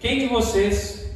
[0.00, 1.12] Quem de vocês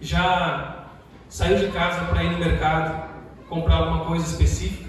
[0.00, 0.86] já
[1.28, 3.10] saiu de casa para ir no mercado
[3.46, 4.88] comprar alguma coisa específica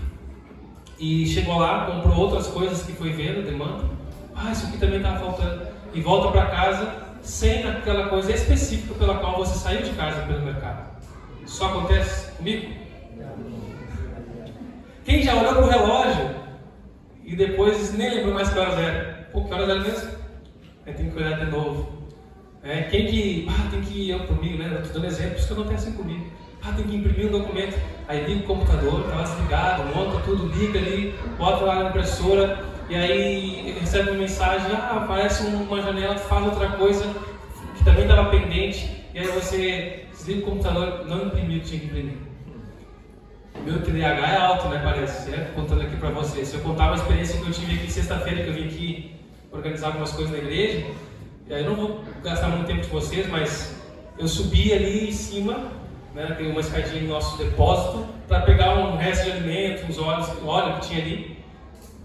[0.98, 3.84] e chegou lá, comprou outras coisas que foi vendo, demanda?
[4.34, 5.68] Ah, isso aqui também estava faltando.
[5.94, 10.42] E volta para casa sem aquela coisa específica pela qual você saiu de casa pelo
[10.42, 11.02] mercado.
[11.46, 12.74] Isso acontece comigo?
[15.04, 16.36] Quem já olhou para o relógio
[17.26, 19.28] e depois nem lembrou mais que horas era?
[19.34, 20.12] Pô, que horas era mesmo?
[20.86, 22.03] Aí tem que olhar de novo.
[22.64, 23.48] É, quem que.
[23.50, 24.80] Ah, tem que ir eu comigo, né?
[24.82, 26.26] Estou dando exemplos que assim comigo.
[26.64, 27.78] Ah, tem que imprimir um documento.
[28.08, 32.96] Aí liga o computador, está desligado, monta tudo, liga ali, bota lá na impressora, e
[32.96, 37.04] aí recebe uma mensagem, ah, aparece uma janela, faz outra coisa
[37.78, 41.80] que também estava pendente, e aí você desliga o computador, não imprimiu o que tinha
[41.82, 42.18] que imprimir.
[43.66, 44.82] Meu TDAH é alto, né?
[44.84, 45.54] Parece, certo?
[45.54, 46.48] Contando aqui para vocês.
[46.48, 49.16] Se eu contar uma experiência que eu tive aqui sexta-feira, que eu vim aqui
[49.52, 50.86] organizar algumas coisas na igreja,
[51.50, 53.76] eu não vou gastar muito tempo de vocês, mas
[54.18, 55.72] eu subi ali em cima,
[56.14, 60.30] né, tem uma escadinha no nosso depósito, para pegar um resto de alimento, uns óleos,
[60.46, 61.38] óleo que tinha ali.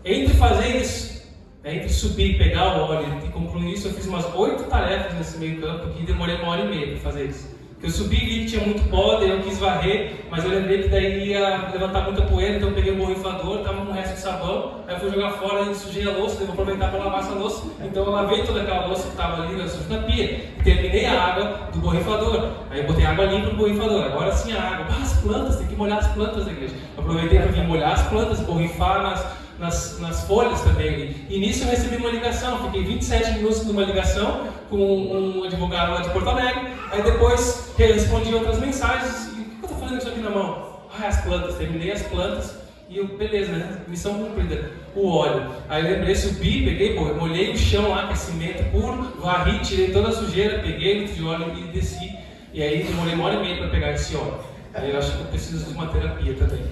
[0.04, 1.26] Entre fazer isso,
[1.62, 5.38] né, entre subir, pegar o óleo e concluir isso, eu fiz umas oito tarefas nesse
[5.38, 7.57] meio campo aqui e demorei uma hora e meia para fazer isso.
[7.80, 10.82] Eu subi e vi que tinha muito pó, daí eu quis varrer, mas eu lembrei
[10.82, 14.14] que daí ia levantar muita poeira, então eu peguei o borrifador, tava com um resto
[14.14, 17.04] de sabão, aí eu fui jogar fora e sujei a louça, daí vou aproveitar para
[17.04, 17.68] lavar essa louça.
[17.80, 21.06] Então eu lavei toda aquela louça que estava ali na suja na pia, e terminei
[21.06, 22.50] a água do borrifador.
[22.68, 24.86] Aí eu botei água limpa no borrifador, agora sim a água.
[24.90, 26.74] Ah, as plantas, tem que molhar as plantas da igreja.
[26.96, 29.24] Aproveitei para vir molhar as plantas, borrifar nas
[29.58, 31.14] nas, nas folhas também.
[31.28, 36.00] E nisso eu recebi uma ligação, fiquei 27 minutos numa ligação com um advogado lá
[36.00, 40.08] de Porto Alegre, aí depois respondi outras mensagens, e o que eu estou fazendo isso
[40.08, 40.78] aqui na mão?
[40.98, 42.56] Ah, as plantas, terminei as plantas,
[42.88, 43.82] e eu, beleza, né?
[43.86, 44.70] Missão cumprida.
[44.96, 45.50] O óleo.
[45.68, 49.90] Aí eu lembrei, subi, peguei, pô, molhei o chão lá, com cimento puro, varri, tirei
[49.90, 52.18] toda a sujeira, peguei o de óleo e desci.
[52.52, 54.38] E aí demorei uma hora e meia para pegar esse óleo.
[54.72, 56.62] Aí eu acho que eu preciso de uma terapia também.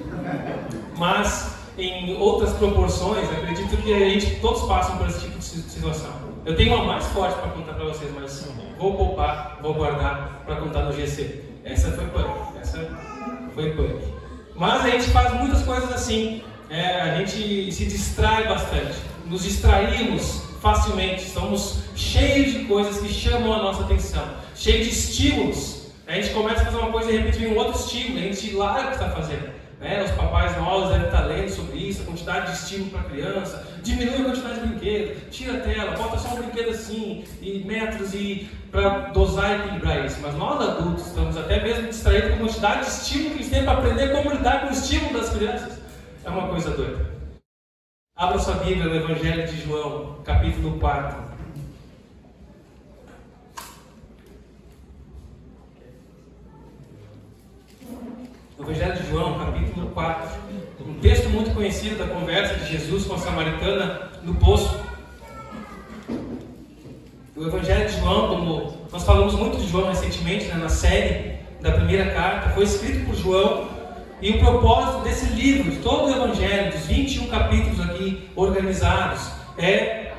[0.97, 6.11] Mas em outras proporções, acredito que a gente todos passam por esse tipo de situação.
[6.45, 10.57] Eu tenho uma mais forte para contar para vocês, mas vou poupar, vou guardar para
[10.57, 11.43] contar no GC.
[11.65, 12.89] Essa foi punk, essa
[13.55, 14.01] foi punk.
[14.55, 18.97] Mas a gente faz muitas coisas assim, é, a gente se distrai bastante,
[19.27, 24.25] nos distraímos facilmente, estamos cheios de coisas que chamam a nossa atenção,
[24.55, 25.87] cheios de estímulos.
[26.07, 28.23] A gente começa a fazer uma coisa e de repente vem um outro estímulo, a
[28.23, 29.66] gente larga o que está fazendo.
[29.81, 30.03] Né?
[30.03, 33.67] Os papais novos devem estar lendo sobre isso, a quantidade de estímulo para a criança,
[33.83, 38.15] diminui a quantidade de brinquedo, tira a tela, bota só um brinquedo assim, e metros
[38.15, 40.19] e para dosar e equilibrar isso.
[40.23, 43.65] Mas nós adultos estamos até mesmo distraídos com a quantidade de estímulo que eles têm
[43.65, 45.79] para aprender como lidar com o estímulo das crianças.
[46.25, 47.17] É uma coisa doida.
[48.17, 51.26] Abra sua Bíblia no Evangelho de João, capítulo 4.
[58.59, 60.29] Evangelho de João, capítulo 4.
[60.81, 64.81] Um texto muito conhecido da conversa de Jesus com a samaritana no poço.
[67.37, 71.73] O Evangelho de João, como nós falamos muito de João recentemente né, na série da
[71.73, 73.69] primeira carta, foi escrito por João.
[74.23, 80.13] E o propósito desse livro, de todo o Evangelho, dos 21 capítulos aqui organizados, é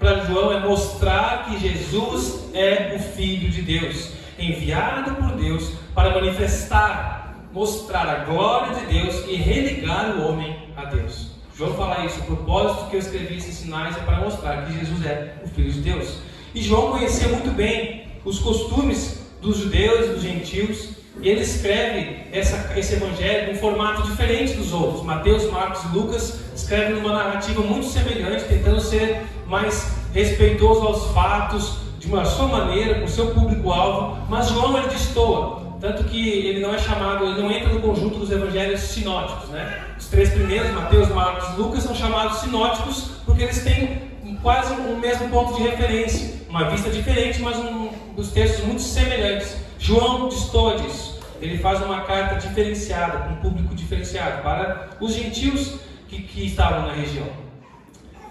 [0.00, 6.10] para João é mostrar que Jesus é o Filho de Deus, enviado por Deus para
[6.10, 7.23] manifestar
[7.54, 11.28] mostrar a glória de Deus e religar o homem a Deus.
[11.56, 15.06] João fala isso, o propósito que eu escrevi esses sinais é para mostrar que Jesus
[15.06, 16.18] é o Filho de Deus.
[16.52, 20.88] E João conhecia muito bem os costumes dos judeus e dos gentios,
[21.20, 25.04] e ele escreve essa, esse evangelho em um formato diferente dos outros.
[25.04, 31.76] Mateus, Marcos e Lucas escrevem numa narrativa muito semelhante, tentando ser mais respeitoso aos fatos,
[32.00, 35.63] de uma sua maneira, com o seu público-alvo, mas João ele destoa.
[35.84, 39.50] Tanto que ele não é chamado, ele não entra no conjunto dos evangelhos sinóticos.
[39.50, 39.84] Né?
[39.98, 44.00] Os três primeiros, Mateus, Marcos e Lucas, são chamados sinóticos porque eles têm
[44.40, 46.40] quase o mesmo ponto de referência.
[46.48, 49.58] Uma vista diferente, mas um, os textos muito semelhantes.
[49.78, 51.20] João destoa disso.
[51.38, 56.94] Ele faz uma carta diferenciada, um público diferenciado, para os gentios que, que estavam na
[56.94, 57.28] região.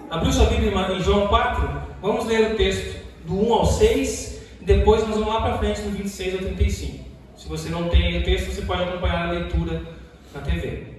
[0.10, 4.66] Abriu sua Bíblia em João 4, vamos ler o texto do 1 ao 6, e
[4.66, 7.03] depois nós vamos lá para frente, do 26 ao 35.
[7.44, 9.82] Se você não tem o texto, você pode acompanhar a leitura
[10.34, 10.94] na TV.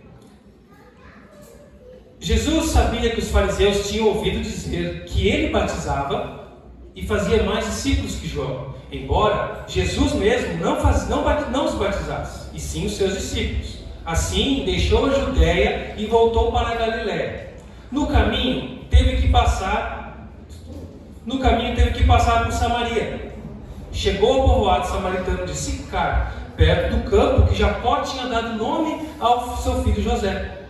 [2.21, 6.51] Jesus sabia que os fariseus tinham ouvido dizer que ele batizava
[6.95, 12.55] e fazia mais discípulos que João, embora Jesus mesmo não, faz, não, não os batizasse,
[12.55, 13.79] e sim os seus discípulos.
[14.05, 17.55] Assim, deixou a Judéia e voltou para a Galiléia.
[17.91, 20.29] No caminho, teve que passar
[21.25, 23.34] no caminho teve que passar por Samaria.
[23.95, 29.57] Chegou ao povoado samaritano de Sicar, perto do campo que Jacó tinha dado nome ao
[29.57, 30.67] seu filho José.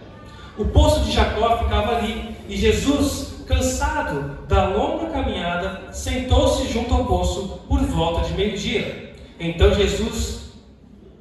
[0.57, 7.07] O poço de Jacó ficava ali, e Jesus, cansado da longa caminhada, sentou-se junto ao
[7.07, 9.15] poço por volta de meio-dia.
[9.41, 10.53] Então Jesus,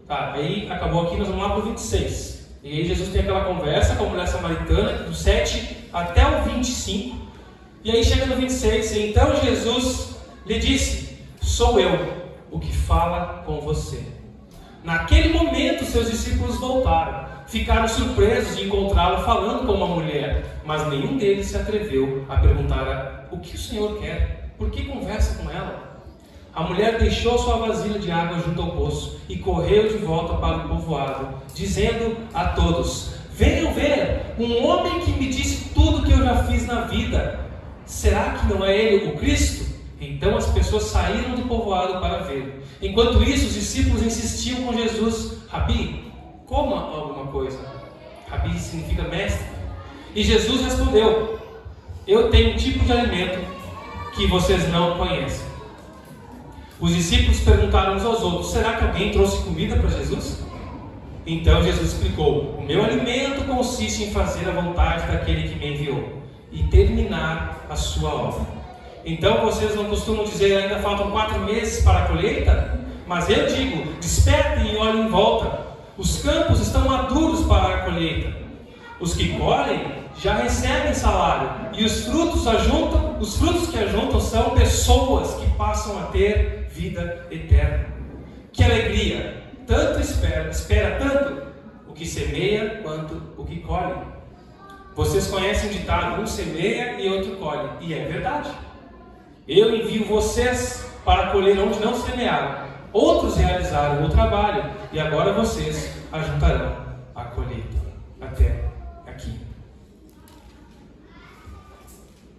[0.07, 2.33] tá, aí acabou aqui, nós vamos lá para o 26.
[2.63, 7.17] E aí Jesus tem aquela conversa com a mulher samaritana, do 7 até o 25.
[7.83, 10.15] E aí chega no 26, então Jesus
[10.45, 11.02] lhe disse:
[11.53, 11.91] Sou eu
[12.49, 14.03] o que fala com você.
[14.83, 17.27] Naquele momento, seus discípulos voltaram.
[17.45, 23.27] Ficaram surpresos de encontrá-lo falando com uma mulher, mas nenhum deles se atreveu a perguntar
[23.31, 26.01] o que o Senhor quer, por que conversa com ela.
[26.55, 30.57] A mulher deixou sua vasilha de água junto ao poço e correu de volta para
[30.57, 36.25] o povoado, dizendo a todos: Venham ver um homem que me disse tudo que eu
[36.25, 37.41] já fiz na vida.
[37.85, 39.72] Será que não é ele o Cristo?
[40.23, 42.63] Então as pessoas saíram do povoado para ver.
[42.81, 46.13] Enquanto isso, os discípulos insistiam com Jesus: Rabi,
[46.45, 47.59] coma alguma coisa.
[48.29, 49.45] Rabi significa mestre.
[50.15, 51.37] E Jesus respondeu:
[52.07, 53.45] Eu tenho um tipo de alimento
[54.15, 55.45] que vocês não conhecem.
[56.79, 60.41] Os discípulos perguntaram uns aos outros: Será que alguém trouxe comida para Jesus?
[61.25, 66.23] Então Jesus explicou: O meu alimento consiste em fazer a vontade daquele que me enviou
[66.49, 68.52] e terminar a sua obra.
[69.05, 72.79] Então vocês não costumam dizer ainda faltam quatro meses para a colheita?
[73.05, 75.73] Mas eu digo: despertem e olhem em volta.
[75.97, 78.33] Os campos estão maduros para a colheita.
[78.99, 84.51] Os que colhem já recebem salário e os frutos ajuntam, os frutos que ajuntam são
[84.51, 87.87] pessoas que passam a ter vida eterna.
[88.51, 89.43] Que alegria!
[89.67, 91.43] Tanto espera, espera tanto
[91.87, 93.95] o que semeia quanto o que colhe.
[94.95, 98.49] Vocês conhecem o ditado: um semeia e outro colhe, e é verdade.
[99.47, 102.63] Eu envio vocês para colher onde não semearam.
[102.93, 106.77] Outros realizaram o trabalho e agora vocês ajuntarão
[107.13, 107.77] a colheita
[108.21, 108.65] até
[109.05, 109.37] aqui.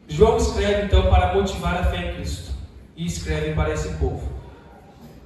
[0.09, 2.53] João escreve então para motivar a fé em Cristo
[2.97, 4.33] e escreve para esse povo.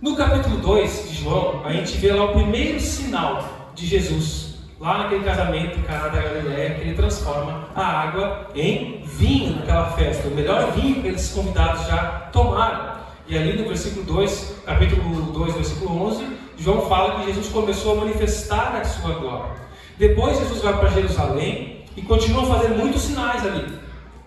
[0.00, 4.47] No capítulo 2 de João, a gente vê lá o primeiro sinal de Jesus
[4.80, 10.28] lá naquele casamento Caná da Galileia, que ele transforma a água em vinho naquela festa,
[10.28, 12.98] o melhor vinho que aqueles convidados já tomaram.
[13.26, 16.26] E ali no versículo 2, capítulo 2, versículo 11,
[16.56, 19.52] João fala que Jesus começou a manifestar a sua glória.
[19.98, 23.78] Depois Jesus vai para Jerusalém e continua fazer muitos sinais ali.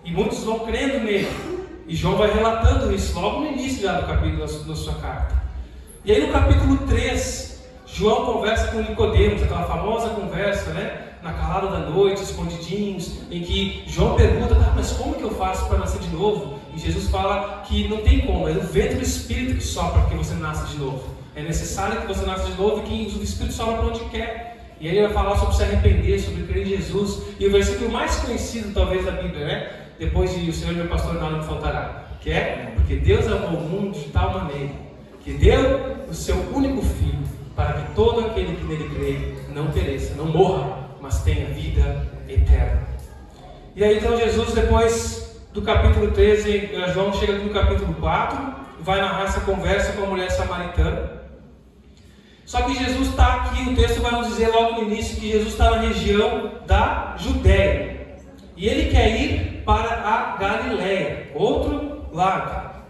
[0.04, 1.28] E muitos vão crendo nele.
[1.86, 5.42] E João vai relatando isso logo no início já do capítulo da sua carta.
[6.04, 7.51] E aí no capítulo 3,
[7.94, 11.08] João conversa com Nicodemos, aquela famosa conversa, né?
[11.22, 15.66] Na calada da noite, escondidinhos, em que João pergunta, ah, mas como que eu faço
[15.66, 16.58] para nascer de novo?
[16.74, 20.14] E Jesus fala que não tem como, é o vento do Espírito que sopra que
[20.14, 21.04] você nasça de novo.
[21.36, 24.74] É necessário que você nasça de novo e que o Espírito sopra para onde quer.
[24.80, 27.22] E aí ele vai falar sobre se arrepender, sobre crer em Jesus.
[27.38, 29.70] E o versículo mais conhecido, talvez, da Bíblia, né?
[29.98, 32.06] Depois de o Senhor meu pastor nada me faltará.
[32.22, 34.70] Que é, porque Deus amou o mundo de tal maneira
[35.24, 40.14] que deu o seu único filho para que todo aquele que nele crê não pereça,
[40.14, 42.82] não morra, mas tenha vida eterna.
[43.74, 49.24] E aí então Jesus, depois do capítulo 13, João chega no capítulo 4, vai narrar
[49.24, 51.22] essa conversa com a mulher samaritana.
[52.44, 55.52] Só que Jesus está aqui, o texto vai nos dizer logo no início que Jesus
[55.52, 58.18] está na região da Judéia.
[58.56, 62.82] E ele quer ir para a Galiléia, outro lado.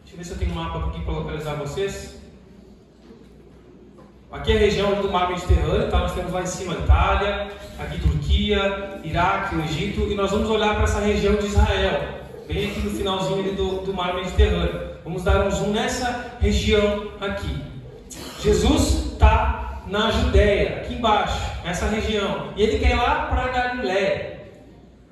[0.00, 2.17] Deixa eu ver se eu tenho um mapa aqui para localizar vocês.
[4.30, 6.00] Aqui é a região do mar Mediterrâneo, tá?
[6.00, 10.74] nós temos lá em cima Itália, aqui Turquia, Iraque, o Egito, e nós vamos olhar
[10.74, 12.02] para essa região de Israel,
[12.46, 14.98] bem aqui no finalzinho do, do mar Mediterrâneo.
[15.02, 17.56] Vamos dar um zoom nessa região aqui.
[18.40, 24.40] Jesus está na Judéia, aqui embaixo, nessa região, e ele quer ir lá para Galiléia.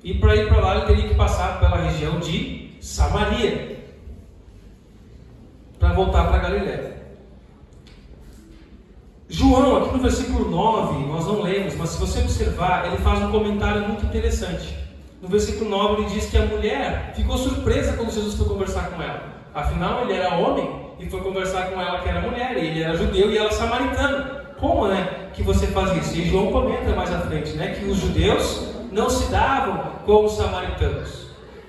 [0.03, 3.79] E para ir para lá ele teria que passar pela região de Samaria,
[5.79, 6.96] para voltar para Galiléia.
[9.29, 13.29] João, aqui no versículo 9, nós não lemos, mas se você observar, ele faz um
[13.29, 14.73] comentário muito interessante.
[15.21, 19.01] No versículo 9 ele diz que a mulher ficou surpresa quando Jesus foi conversar com
[19.01, 19.23] ela.
[19.53, 23.29] Afinal, ele era homem e foi conversar com ela que era mulher, ele era judeu
[23.29, 24.45] e ela samaritana.
[24.59, 26.17] Como é que você faz isso?
[26.17, 30.37] E João comenta mais à frente, né, que os judeus não se davam com os
[30.37, 31.27] samaritanos.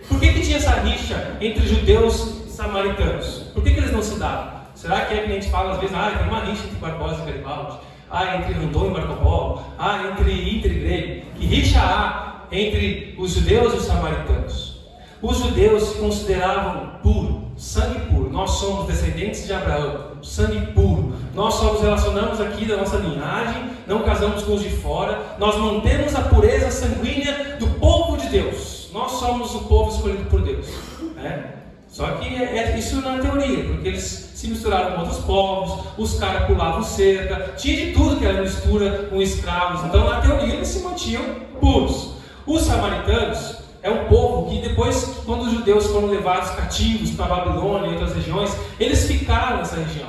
[0.09, 3.51] Por que, que tinha essa rixa entre judeus e samaritanos?
[3.53, 4.58] Por que, que eles não se davam?
[4.79, 7.23] Será que é que a gente fala às vezes, ah, tem uma rixa entre Barbosa
[7.23, 11.25] e Garibaldi, ah, entre Rondon e Marco Polo, ah, entre Inter e Grêmio.
[11.35, 14.79] Que rixa há entre os judeus e os samaritanos?
[15.21, 18.31] Os judeus se consideravam puros, sangue puro.
[18.31, 21.13] Nós somos descendentes de Abraão, sangue puro.
[21.35, 25.35] Nós só nos relacionamos aqui da nossa linhagem, não casamos com os de fora.
[25.41, 28.91] Nós mantemos a pureza sanguínea do povo de Deus.
[28.93, 30.69] Nós somos o povo escolhido por Deus.
[31.17, 31.55] Né?
[31.89, 36.17] Só que é, é isso na teoria, porque eles se misturaram com outros povos, os
[36.17, 39.85] caras pulavam cerca, tinha de tudo que era mistura com escravos.
[39.85, 41.25] Então, na teoria, eles se mantinham
[41.61, 42.13] puros.
[42.47, 47.89] Os samaritanos é um povo que depois, quando os judeus foram levados cativos para Babilônia
[47.89, 50.07] e outras regiões, eles ficaram nessa região.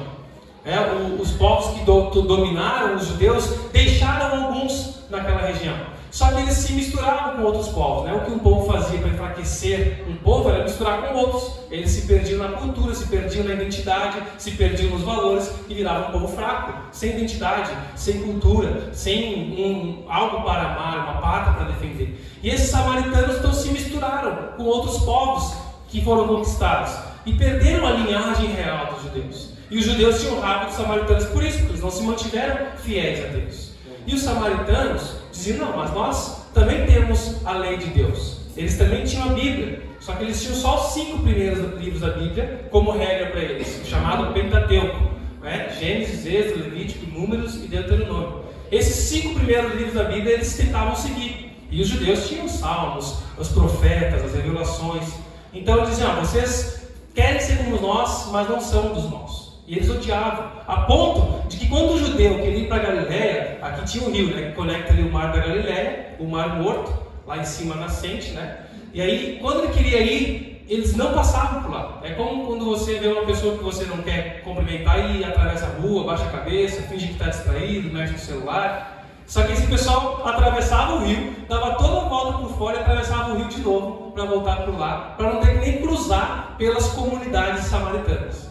[0.63, 0.77] É,
[1.19, 5.75] os povos que do, dominaram os judeus deixaram alguns naquela região.
[6.11, 8.05] Só que eles se misturavam com outros povos.
[8.05, 8.13] Né?
[8.13, 11.59] O que um povo fazia para enfraquecer um povo era misturar com outros.
[11.69, 16.09] Eles se perdiam na cultura, se perdiam na identidade, se perdiam nos valores e viravam
[16.09, 21.65] um povo fraco, sem identidade, sem cultura, sem um, algo para amar, uma pátria para
[21.65, 22.19] defender.
[22.41, 25.53] E esses samaritanos então se misturaram com outros povos
[25.87, 26.93] que foram conquistados
[27.25, 29.49] e perderam a linhagem real dos judeus.
[29.69, 33.23] E os judeus tinham raiva dos samaritanos por isso, porque eles não se mantiveram fiéis
[33.23, 33.71] a Deus.
[34.07, 38.39] E os samaritanos diziam: não, mas nós também temos a lei de Deus.
[38.55, 42.09] Eles também tinham a Bíblia, só que eles tinham só os cinco primeiros livros da
[42.09, 44.97] Bíblia como regra para eles, chamado Pentateuco:
[45.41, 45.73] né?
[45.79, 48.43] Gênesis, Êxodo, Levítico, Números e Deuteronômio.
[48.71, 51.49] Esses cinco primeiros livros da Bíblia eles tentavam seguir.
[51.71, 55.05] E os judeus tinham os salmos, os profetas, as revelações.
[55.53, 59.38] Então eles diziam: ah, vocês querem ser como nós, mas não são dos nossos.
[59.69, 63.85] E eles odiavam, a ponto de que quando o judeu queria ir para Galiléia, aqui
[63.85, 66.91] tinha o rio, né, que conecta ali o mar da Galiléia, o mar morto,
[67.27, 68.65] lá em cima nascente, né?
[68.91, 71.99] E aí, quando ele queria ir, eles não passavam por lá.
[72.01, 75.79] É como quando você vê uma pessoa que você não quer cumprimentar e atravessa a
[75.79, 79.05] rua, baixa a cabeça, finge que está distraído, mexe no celular.
[79.27, 83.33] Só que esse pessoal atravessava o rio, dava toda a volta por fora e atravessava
[83.33, 86.87] o rio de novo para voltar por lá, para não ter que nem cruzar pelas
[86.87, 88.48] comunidades samaritanas.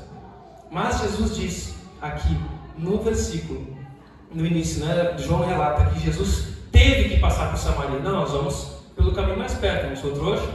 [0.71, 2.37] Mas Jesus disse aqui
[2.77, 3.67] no versículo,
[4.33, 7.99] no início, né, João relata que Jesus teve que passar por Samaria.
[8.01, 10.49] Não, nós vamos pelo caminho mais perto, não sou trouxa.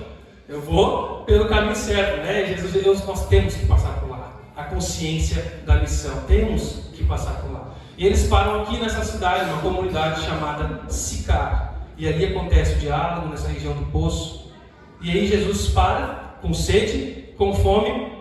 [0.48, 2.46] Eu vou pelo caminho certo, né?
[2.46, 4.34] Jesus, Deus, nós temos que passar por lá.
[4.56, 7.74] A consciência da missão, temos que passar por lá.
[7.98, 11.88] E eles param aqui nessa cidade, uma comunidade chamada Sicar.
[11.98, 14.52] E ali acontece o diálogo nessa região do poço.
[15.02, 18.12] E aí Jesus para com sede, com fome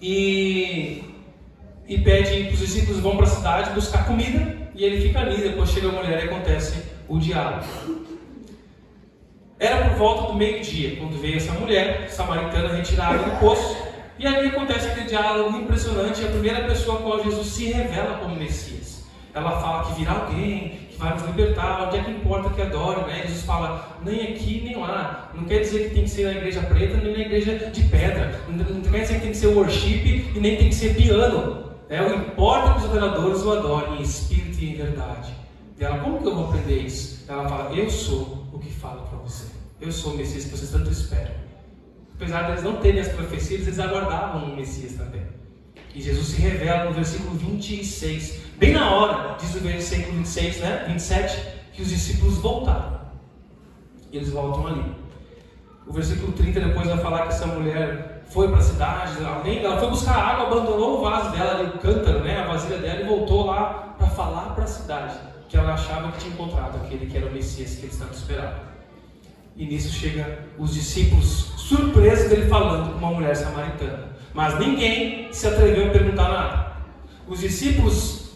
[0.00, 1.07] e
[1.88, 5.38] e pede que os discípulos vão para a cidade buscar comida e ele fica ali.
[5.38, 7.64] Depois chega a mulher e acontece o diálogo.
[9.58, 13.76] Era por volta do meio-dia quando veio essa mulher samaritana retirada do poço.
[14.18, 16.24] E ali acontece aquele diálogo impressionante.
[16.24, 19.06] A primeira pessoa a qual Jesus se revela como Messias.
[19.32, 23.02] Ela fala que virá alguém, que vai nos libertar, onde é que importa que adore,
[23.10, 23.22] né?
[23.22, 25.30] Jesus fala, nem aqui nem lá.
[25.34, 28.40] Não quer dizer que tem que ser na igreja preta, nem na igreja de pedra.
[28.48, 31.67] Não quer dizer que tem que ser worship e nem tem que ser piano.
[31.88, 35.32] É, o importa que os adoradores o adorem em espírito e em verdade.
[35.78, 37.24] E ela, como que eu vou aprender isso?
[37.26, 39.46] Ela fala, eu sou o que falo para você.
[39.80, 41.32] Eu sou o Messias que vocês tanto esperam.
[42.14, 45.22] Apesar de eles não terem as profecias, eles aguardavam o Messias também.
[45.94, 50.84] E Jesus se revela no versículo 26, bem na hora, diz o versículo 26, né?
[50.88, 51.42] 27,
[51.72, 53.00] que os discípulos voltaram.
[54.12, 54.94] E eles voltam ali.
[55.86, 59.78] O versículo 30 depois vai falar que essa mulher foi para a cidade, alguém, ela
[59.78, 63.46] foi buscar água, abandonou o vaso dela, o cântaro, né, a vasilha dela, e voltou
[63.46, 65.14] lá para falar para a cidade
[65.48, 68.68] que ela achava que tinha encontrado aquele que era o Messias que eles tanto esperavam.
[69.56, 74.10] E nisso chega os discípulos surpresos dele falando com uma mulher samaritana.
[74.34, 76.72] Mas ninguém se atreveu a perguntar nada.
[77.26, 78.30] Os discípulos,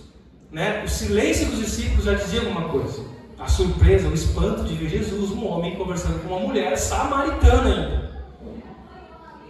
[0.50, 3.04] né, o silêncio dos discípulos já dizia alguma coisa.
[3.38, 8.11] A surpresa, o espanto de ver Jesus, um homem, conversando com uma mulher samaritana ainda.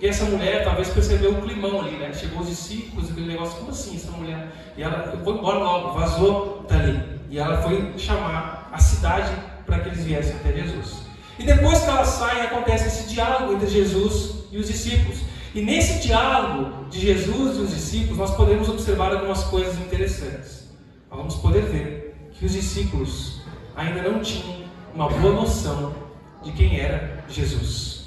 [0.02, 2.12] E essa mulher talvez percebeu o climão ali, né?
[2.12, 4.48] Chegou os discípulos, aquele negócio, como assim essa mulher?
[4.76, 7.00] E ela foi embora logo, vazou dali.
[7.30, 9.32] E ela foi chamar a cidade
[9.64, 11.04] para que eles viessem até Jesus.
[11.38, 15.20] E depois que ela sai, acontece esse diálogo entre Jesus e os discípulos.
[15.54, 20.68] E nesse diálogo de Jesus e os discípulos, nós podemos observar algumas coisas interessantes.
[21.08, 23.40] Nós vamos poder ver que os discípulos
[23.76, 25.94] ainda não tinham uma boa noção
[26.42, 28.01] de quem era Jesus.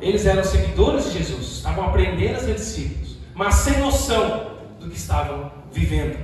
[0.00, 4.96] Eles eram seguidores de Jesus, estavam aprendendo a ser discípulos, mas sem noção do que
[4.96, 6.18] estavam vivendo.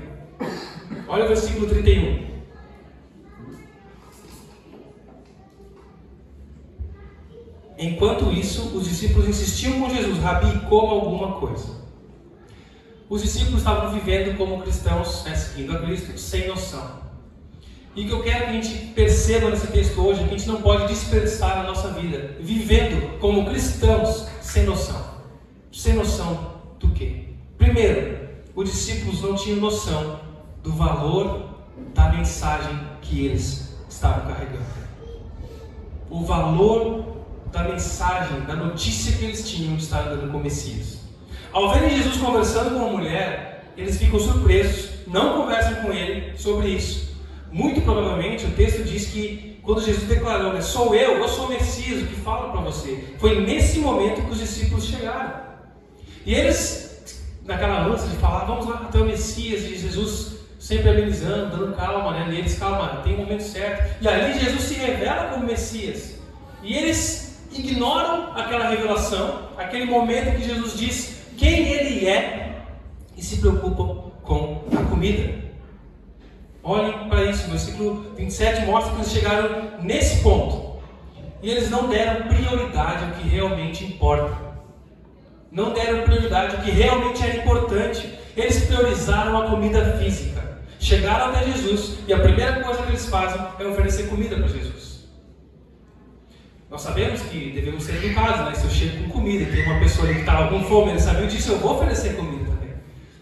[1.08, 2.34] Olha o versículo 31.
[7.76, 11.84] Enquanto isso, os discípulos insistiam com Jesus: Rabi, coma alguma coisa.
[13.08, 17.03] Os discípulos estavam vivendo como cristãos, né, seguindo a Cristo, sem noção.
[17.96, 20.38] E o que eu quero que a gente perceba nesse texto hoje é que a
[20.38, 25.00] gente não pode desperdiçar a nossa vida vivendo como cristãos sem noção.
[25.70, 27.26] Sem noção do quê?
[27.56, 28.18] Primeiro,
[28.56, 30.18] os discípulos não tinham noção
[30.60, 31.50] do valor
[31.94, 34.64] da mensagem que eles estavam carregando.
[36.10, 37.22] O valor
[37.52, 40.98] da mensagem, da notícia que eles tinham de estar andando com Messias.
[41.52, 46.70] Ao verem Jesus conversando com a mulher, eles ficam surpresos, não conversam com ele sobre
[46.70, 47.03] isso.
[47.54, 51.48] Muito provavelmente o texto diz que quando Jesus declarou, né, sou eu, eu sou o
[51.50, 53.14] Messias, o que fala para você.
[53.20, 55.34] Foi nesse momento que os discípulos chegaram.
[56.26, 61.56] E eles, naquela ânsia de falar, vamos lá até o Messias, e Jesus sempre amenizando,
[61.56, 62.34] dando calma, né?
[62.34, 64.02] E eles, calma, tem um momento certo.
[64.02, 66.18] E ali Jesus se revela como Messias.
[66.60, 72.64] E eles ignoram aquela revelação, aquele momento que Jesus diz quem ele é
[73.16, 75.43] e se preocupam com a comida.
[76.64, 80.82] Olhem para isso, versículo 27 mostra que eles chegaram nesse ponto.
[81.42, 84.34] E eles não deram prioridade ao que realmente importa.
[85.52, 88.18] Não deram prioridade ao que realmente era importante.
[88.34, 90.42] Eles priorizaram a comida física.
[90.80, 95.04] Chegaram até Jesus e a primeira coisa que eles fazem é oferecer comida para Jesus.
[96.70, 98.54] Nós sabemos que devemos ser educados, né?
[98.54, 101.02] Se eu chego com comida e tem uma pessoa ali que estava com fome, eles
[101.02, 102.33] sabiam disso, eu vou oferecer comida.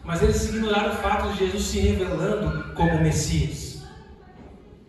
[0.05, 3.83] Mas eles ignoraram o fato de Jesus se revelando como Messias.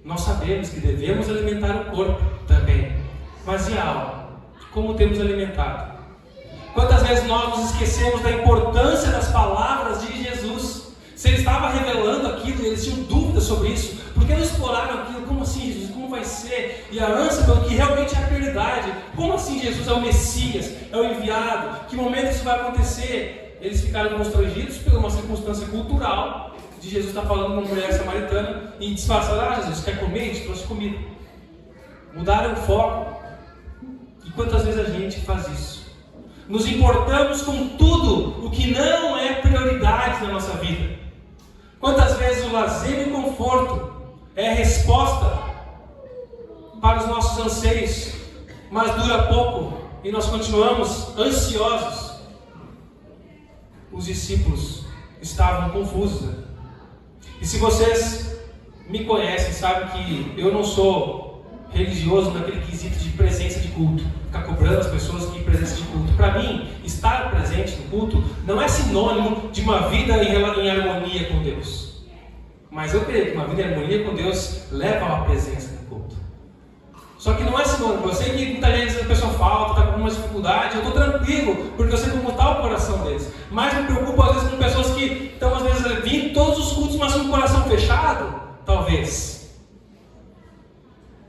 [0.03, 2.97] Nós sabemos que devemos alimentar o corpo também.
[3.45, 4.23] Mas e a alma?
[4.71, 5.93] Como temos alimentado?
[6.73, 10.93] Quantas vezes nós nos esquecemos da importância das palavras de Jesus?
[11.15, 15.03] Se ele estava revelando aquilo e eles tinham dúvidas sobre isso, por que não exploraram
[15.03, 15.21] aquilo?
[15.27, 15.91] Como assim, Jesus?
[15.91, 16.87] Como vai ser?
[16.91, 18.91] E a ânsia pelo que realmente é a prioridade.
[19.15, 20.73] Como assim Jesus é o Messias?
[20.91, 21.85] É o enviado?
[21.87, 23.42] Que momento isso vai acontecer?
[23.63, 28.73] Eles ficaram constrangidos por uma circunstância cultural de Jesus estar falando com uma mulher samaritana
[28.77, 30.31] e disfarçaram, ah Jesus, quer comer?
[30.31, 30.99] A trouxe comida.
[32.13, 33.23] Mudaram o foco.
[34.25, 35.95] E quantas vezes a gente faz isso?
[36.49, 40.99] Nos importamos com tudo o que não é prioridade na nossa vida.
[41.79, 43.93] Quantas vezes o lazer e o conforto
[44.35, 45.39] é resposta
[46.81, 48.13] para os nossos anseios,
[48.69, 52.12] mas dura pouco e nós continuamos ansiosos
[53.93, 54.85] os discípulos
[55.21, 56.21] estavam confusos.
[56.23, 56.33] Né?
[57.39, 58.35] E se vocês
[58.89, 64.43] me conhecem, sabem que eu não sou religioso naquele quesito de presença de culto, ficar
[64.43, 66.13] cobrando as pessoas que presença de culto.
[66.13, 71.41] Para mim, estar presente no culto não é sinônimo de uma vida em, harmonia com
[71.41, 72.03] Deus.
[72.69, 75.73] Mas eu creio que uma vida em harmonia com Deus leva a uma presença
[77.23, 78.09] só que não é sinônimo.
[78.09, 80.75] Eu sei que muitas vezes a pessoa falta, está com alguma dificuldade.
[80.75, 83.31] Eu estou tranquilo, porque eu sei como está o coração deles.
[83.49, 86.97] Mas me preocupo às vezes com pessoas que estão às vezes vindo todos os cultos,
[86.97, 88.41] mas com o coração fechado.
[88.65, 89.55] Talvez.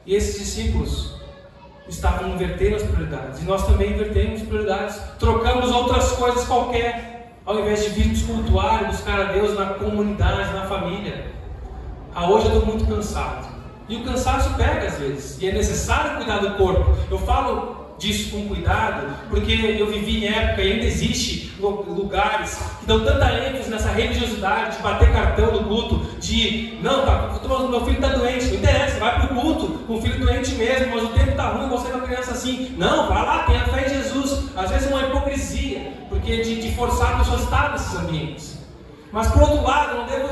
[0.04, 1.14] E esses discípulos
[1.88, 3.40] estavam invertendo as prioridades.
[3.40, 5.00] E nós também invertemos prioridades.
[5.20, 7.38] Trocamos outras coisas qualquer.
[7.46, 11.32] Ao invés de virmos cultuar e buscar a Deus na comunidade, na família.
[12.12, 13.53] Ah, hoje eu estou muito cansado.
[13.88, 16.96] E o cansaço pega às vezes, e é necessário cuidar do corpo.
[17.10, 22.86] Eu falo disso com cuidado, porque eu vivi em época e ainda existe lugares que
[22.86, 27.96] dão tanta ênfase nessa religiosidade de bater cartão no culto, de não, tá, meu filho
[27.96, 31.08] está doente, não interessa, vai para o culto com o filho doente mesmo, mas o
[31.08, 32.74] tempo está ruim, você é uma criança assim.
[32.76, 34.44] Não, vai lá, tenha fé em Jesus.
[34.56, 38.53] Às vezes é uma hipocrisia, porque de, de forçar a pessoa a estar nesses ambientes.
[39.14, 40.26] Mas por outro lado, não devo,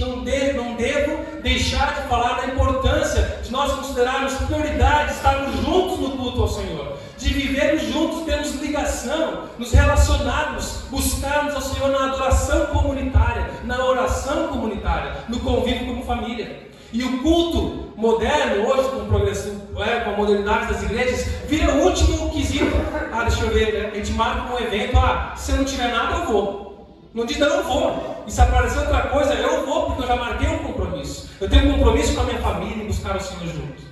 [0.00, 5.98] não, devo, não devo deixar de falar da importância de nós considerarmos prioridade estarmos juntos
[5.98, 12.06] no culto ao Senhor, de vivermos juntos, termos ligação, nos relacionarmos, buscarmos ao Senhor na
[12.06, 16.70] adoração comunitária, na oração comunitária, no convívio como família.
[16.90, 22.30] E o culto moderno, hoje, com, é, com a modernidade das igrejas, vira o último
[22.30, 22.72] quesito.
[23.12, 23.90] Ah, deixa eu ver, né?
[23.92, 26.71] a gente marca um evento, ah, se eu não tiver nada, eu vou.
[27.14, 28.24] Não diz, não, eu vou.
[28.26, 31.30] E se aparecer outra coisa, eu vou, porque eu já marquei um compromisso.
[31.40, 33.84] Eu tenho um compromisso com a minha família em buscar o Senhor juntos.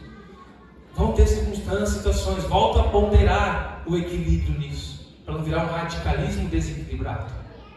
[0.95, 2.45] Vão ter circunstâncias, situações.
[2.45, 5.15] Volta a ponderar o equilíbrio nisso.
[5.25, 7.27] Para não virar um radicalismo desequilibrado,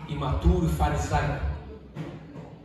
[0.07, 1.45] imaturo, farisaico.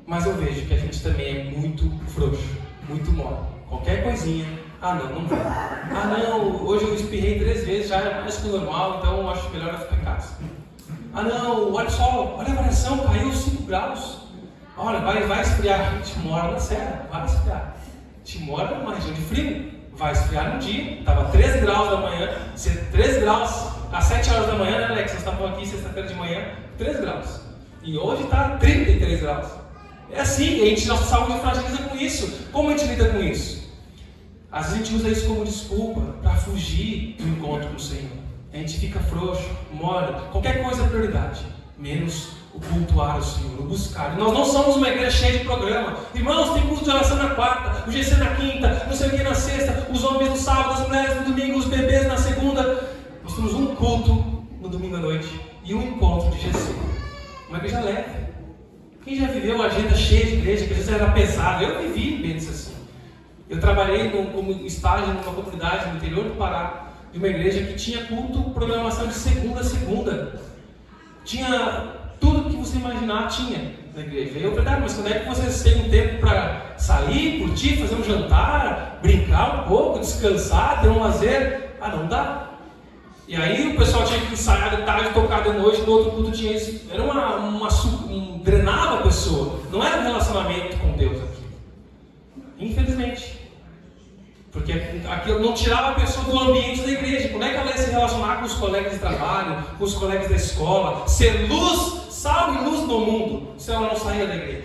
[0.06, 2.56] Mas eu vejo que a gente também é muito frouxo,
[2.88, 3.36] muito mole.
[3.68, 4.46] Qualquer coisinha,
[4.80, 5.38] ah não, não vou.
[5.38, 9.74] Ah não, hoje eu espirrei três vezes, já é mais que normal, então acho melhor
[9.74, 10.36] eu ficar em casa.
[11.14, 14.18] Ah não, olha só, olha a variação, caiu 5 graus.
[14.76, 16.00] Olha, vai, vai esfriar.
[16.02, 17.74] Timora na serra, vai esfriar.
[18.24, 21.00] Timora é uma região de frio, vai esfriar no dia.
[21.00, 22.30] Estava 3 graus da manhã,
[22.92, 25.10] 3 graus às 7 horas da manhã, né, Alex?
[25.10, 27.40] Vocês estavam aqui sexta-feira de manhã, 3 graus.
[27.82, 29.46] E hoje está 33 graus.
[30.10, 32.48] É assim, a gente, nossa saúde fragiliza com isso.
[32.52, 33.68] Como a gente lida com isso?
[34.50, 38.17] Às vezes a gente usa isso como desculpa para fugir do encontro com o Senhor.
[38.58, 41.42] A gente fica frouxo, mole, qualquer coisa é prioridade,
[41.78, 44.16] menos o cultuar ao Senhor, o buscar.
[44.16, 45.96] nós não somos uma igreja cheia de programa.
[46.12, 49.22] Irmãos, tem culto de oração na quarta, o GC na quinta, não sei o que
[49.22, 52.88] na sexta, os homens no sábado, as mulheres no domingo, os bebês na segunda.
[53.22, 56.74] Nós temos um culto no domingo à noite e um encontro de GC.
[57.48, 58.28] Uma igreja leve.
[59.04, 61.62] Quem já viveu uma agenda cheia de igreja, que às vezes era pesada?
[61.62, 62.72] Eu vivi bem assim.
[63.48, 68.04] Eu trabalhei como estágio numa comunidade no interior do Pará, de uma igreja que tinha
[68.04, 70.40] culto, programação de segunda a segunda.
[71.24, 74.38] Tinha tudo que você imaginar, tinha na igreja.
[74.38, 77.76] E eu falei, ah, mas quando é que vocês têm um tempo para sair, curtir,
[77.76, 81.70] fazer um jantar, brincar um pouco, descansar, ter um lazer?
[81.80, 82.48] Ah, não dá.
[83.26, 86.32] E aí o pessoal tinha que ensaiar de tarde, tocar de noite, no outro culto
[86.32, 86.88] tinha isso.
[86.90, 87.68] Era uma, uma,
[88.08, 89.60] um, drenava a pessoa.
[89.70, 91.42] Não era um relacionamento com Deus aqui.
[92.58, 93.37] Infelizmente.
[94.58, 94.72] Porque
[95.08, 97.28] aquilo não tirava a pessoa do ambiente da igreja.
[97.28, 100.28] Como é que ela ia se relacionar com os colegas de trabalho, com os colegas
[100.28, 101.08] da escola?
[101.08, 104.64] Ser luz, sal e luz no mundo, se ela não saía da igreja.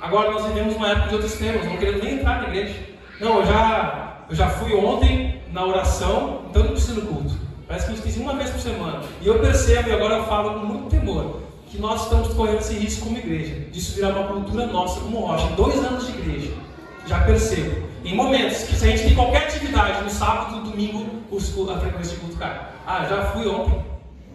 [0.00, 2.74] Agora nós vivemos uma época de outros temas, não queremos nem entrar na igreja.
[3.20, 7.34] Não, eu já, eu já fui ontem na oração, então não preciso do culto.
[7.68, 9.02] Parece que gente tem uma vez por semana.
[9.20, 12.74] E eu percebo, e agora eu falo com muito temor, que nós estamos correndo esse
[12.74, 15.46] risco como igreja, disso virar uma cultura nossa como rocha.
[15.54, 16.52] Dois anos de igreja,
[17.06, 17.89] já percebo.
[18.04, 21.20] Em momentos que se a gente tem qualquer atividade, no sábado, no domingo,
[21.70, 22.68] a frequência de culto cai.
[22.86, 23.84] Ah, já fui ontem.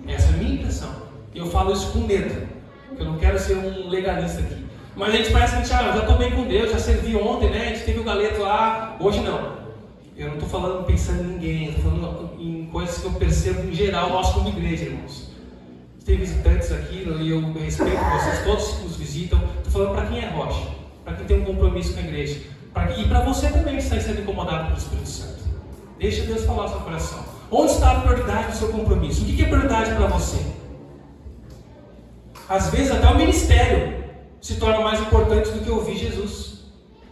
[0.08, 0.90] Essa é a minha impressão.
[1.34, 2.48] E eu falo isso com medo,
[2.88, 4.66] porque eu não quero ser um legalista aqui.
[4.96, 7.16] Mas a gente parece que a gente, ah, já estou bem com Deus, já servi
[7.16, 7.64] ontem, né?
[7.64, 9.66] A gente teve o galeto lá, hoje não.
[10.16, 13.74] Eu não estou falando pensando em ninguém, estou falando em coisas que eu percebo em
[13.74, 15.30] geral, nós como igreja, irmãos.
[16.06, 19.42] Tem visitantes aqui e eu respeito vocês, todos que nos visitam.
[19.58, 20.68] Estou falando para quem é rocha,
[21.04, 22.40] para quem tem um compromisso com a igreja.
[22.98, 25.44] E para você também que está sendo incomodado pelo Espírito Santo.
[25.98, 27.26] Deixa Deus falar no seu coração.
[27.52, 29.24] Onde está a prioridade do seu compromisso?
[29.24, 30.46] O que é prioridade para você?
[32.48, 34.04] Às vezes até o ministério
[34.42, 36.66] se torna mais importante do que ouvir Jesus.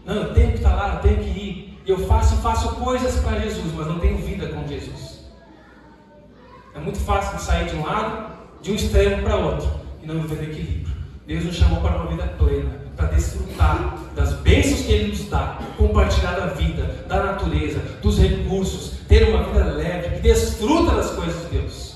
[0.05, 1.81] Não, eu tenho que estar lá, eu tenho que ir.
[1.85, 5.23] Eu faço, faço coisas para Jesus, mas não tenho vida com Jesus.
[6.75, 9.69] É muito fácil de sair de um lado, de um extremo para outro,
[10.01, 10.92] e não viver equilíbrio.
[11.25, 15.59] Deus nos chamou para uma vida plena, para desfrutar das bênçãos que Ele nos dá,
[15.77, 21.43] compartilhar da vida, da natureza, dos recursos, ter uma vida leve, que desfruta das coisas
[21.43, 21.95] de Deus,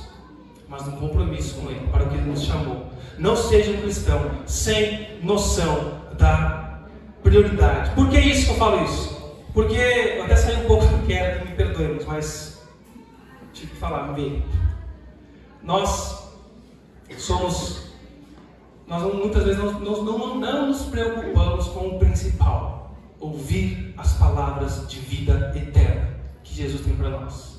[0.70, 2.88] mas no compromisso com Ele, para o que Ele nos chamou.
[3.18, 6.84] Não seja um cristão sem noção da
[7.22, 7.92] prioridade.
[7.96, 9.18] Por que isso que eu falo isso?
[9.54, 12.62] Porque eu até saí um pouco do que era, me perdoe, mas
[13.54, 14.44] tive que falar, me
[15.64, 16.32] Nós
[17.18, 17.87] somos
[18.88, 24.88] nós muitas vezes não, nós não, não nos preocupamos com o principal: ouvir as palavras
[24.88, 26.10] de vida eterna
[26.44, 27.58] que Jesus tem para nós.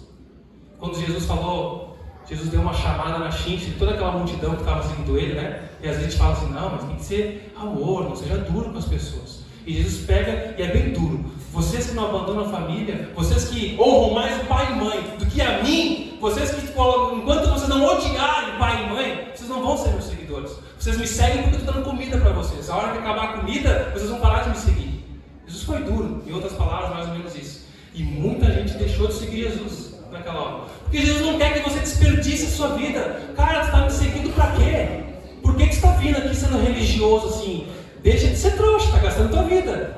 [0.79, 5.19] Quando Jesus falou, Jesus deu uma chamada na chincha toda aquela multidão que estava seguindo
[5.19, 5.69] ele, né?
[5.83, 8.71] E às vezes gente fala assim: não, mas tem que ser amor, não seja duro
[8.71, 9.45] com as pessoas.
[9.67, 11.25] E Jesus pega e é bem duro.
[11.53, 15.27] Vocês que não abandonam a família, vocês que honram mais o pai e mãe do
[15.27, 19.77] que a mim, vocês que enquanto vocês não odiarem pai e mãe, vocês não vão
[19.77, 20.53] ser meus seguidores.
[20.79, 22.69] Vocês me seguem porque eu estou dando comida para vocês.
[22.69, 25.05] A hora que acabar a comida, vocês vão parar de me seguir.
[25.47, 27.67] Jesus foi duro, em outras palavras, mais ou menos isso.
[27.95, 30.65] E muita gente deixou de seguir Jesus naquela hora.
[30.83, 33.33] Porque Jesus não quer que você desperdice a sua vida.
[33.37, 35.05] Cara, você está me seguindo para quê?
[35.43, 37.67] Por que, que você está vindo aqui sendo religioso assim?
[38.03, 39.97] Deixa de ser trouxa, está gastando tua vida.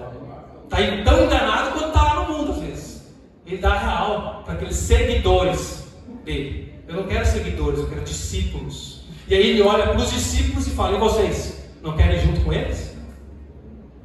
[0.65, 3.03] Está tão enganado quanto está no mundo, às vezes.
[3.47, 5.90] Ele dá real para aqueles seguidores
[6.25, 6.75] dele.
[6.89, 9.03] Eu não quero seguidores, eu quero discípulos.
[9.29, 11.71] E aí ele olha para os discípulos e fala: E vocês?
[11.83, 12.97] Não querem ir junto com eles?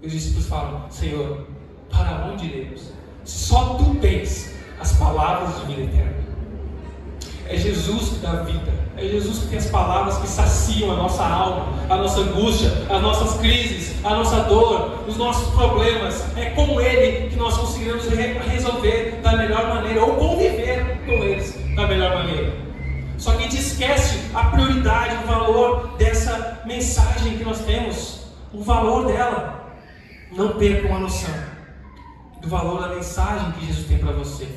[0.01, 1.47] E os discípulos falam: Senhor,
[1.89, 2.91] para onde iremos?
[3.23, 6.25] Só tu tens as palavras de vida eterna.
[7.47, 8.73] É Jesus que dá vida.
[8.97, 13.01] É Jesus que tem as palavras que saciam a nossa alma, a nossa angústia, as
[13.01, 16.23] nossas crises, a nossa dor, os nossos problemas.
[16.37, 21.87] É com Ele que nós conseguiremos resolver da melhor maneira ou conviver com eles da
[21.87, 22.53] melhor maneira.
[23.17, 28.61] Só que a gente esquece a prioridade, o valor dessa mensagem que nós temos, o
[28.61, 29.63] valor dela.
[30.31, 31.33] Não percam a noção
[32.41, 34.47] do valor da mensagem que Jesus tem para você.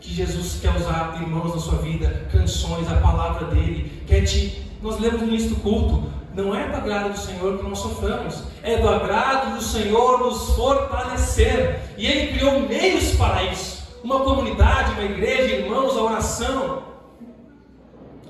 [0.00, 4.62] Que Jesus quer usar irmãos na sua vida, canções, a palavra dele, quer te.
[4.82, 8.44] Nós lemos no início do culto, não é do agrado do Senhor que nós soframos,
[8.62, 11.80] é do agrado do Senhor nos fortalecer.
[11.96, 13.73] E Ele criou meios para isso.
[14.04, 16.82] Uma comunidade, uma igreja, irmãos, a oração,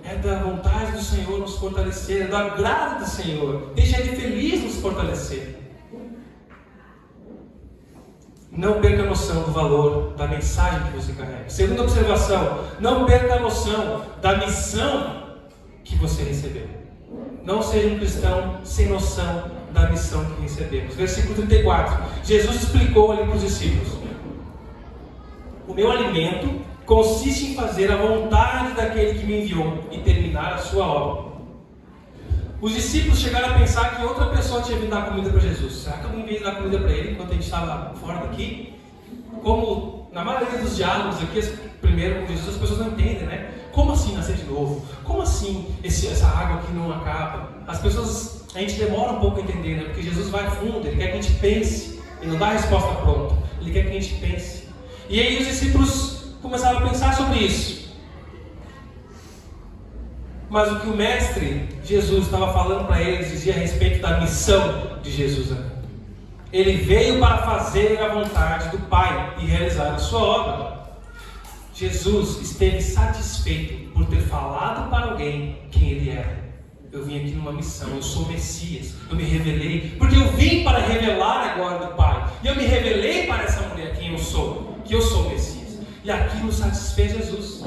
[0.04, 3.72] é da vontade do Senhor nos fortalecer, é do agrado do Senhor.
[3.74, 5.64] Deixa Ele feliz nos fortalecer.
[8.56, 11.48] não perca a noção do valor da mensagem que você carrega.
[11.48, 15.24] Segunda observação, não perca a noção da missão
[15.82, 16.68] que você recebeu.
[17.42, 20.94] Não seja um cristão sem noção da missão que recebemos.
[20.94, 22.04] Versículo 34.
[22.22, 24.03] Jesus explicou ali para os discípulos:
[25.66, 30.58] O meu alimento consiste em fazer a vontade daquele que me enviou e terminar a
[30.58, 31.34] sua obra.
[32.60, 35.72] Os discípulos chegaram a pensar que outra pessoa tinha vindo dar comida para Jesus.
[35.74, 38.74] Será que alguém veio dar comida para ele enquanto a gente estava fora daqui?
[39.42, 41.42] Como na maioria dos diálogos aqui,
[41.80, 43.50] primeiro com Jesus, as pessoas não entendem, né?
[43.72, 44.86] Como assim nascer de novo?
[45.02, 47.50] Como assim esse, essa água que não acaba?
[47.66, 49.84] As pessoas, a gente demora um pouco a entender, né?
[49.84, 52.00] Porque Jesus vai fundo, ele quer que a gente pense.
[52.22, 54.63] Ele não dá a resposta pronta, ele quer que a gente pense.
[55.08, 57.94] E aí os discípulos começaram a pensar sobre isso.
[60.48, 64.98] Mas o que o mestre Jesus estava falando para eles dizia a respeito da missão
[65.02, 65.56] de Jesus.
[66.52, 70.84] Ele veio para fazer a vontade do Pai e realizar a sua obra.
[71.74, 76.44] Jesus esteve satisfeito por ter falado para alguém quem ele era.
[76.92, 80.78] Eu vim aqui numa missão, eu sou Messias, eu me revelei, porque eu vim para
[80.78, 82.32] revelar agora do Pai.
[82.44, 85.78] E eu me revelei para essa mulher quem eu sou, que eu sou Messias.
[86.04, 87.64] E aquilo satisfez Jesus.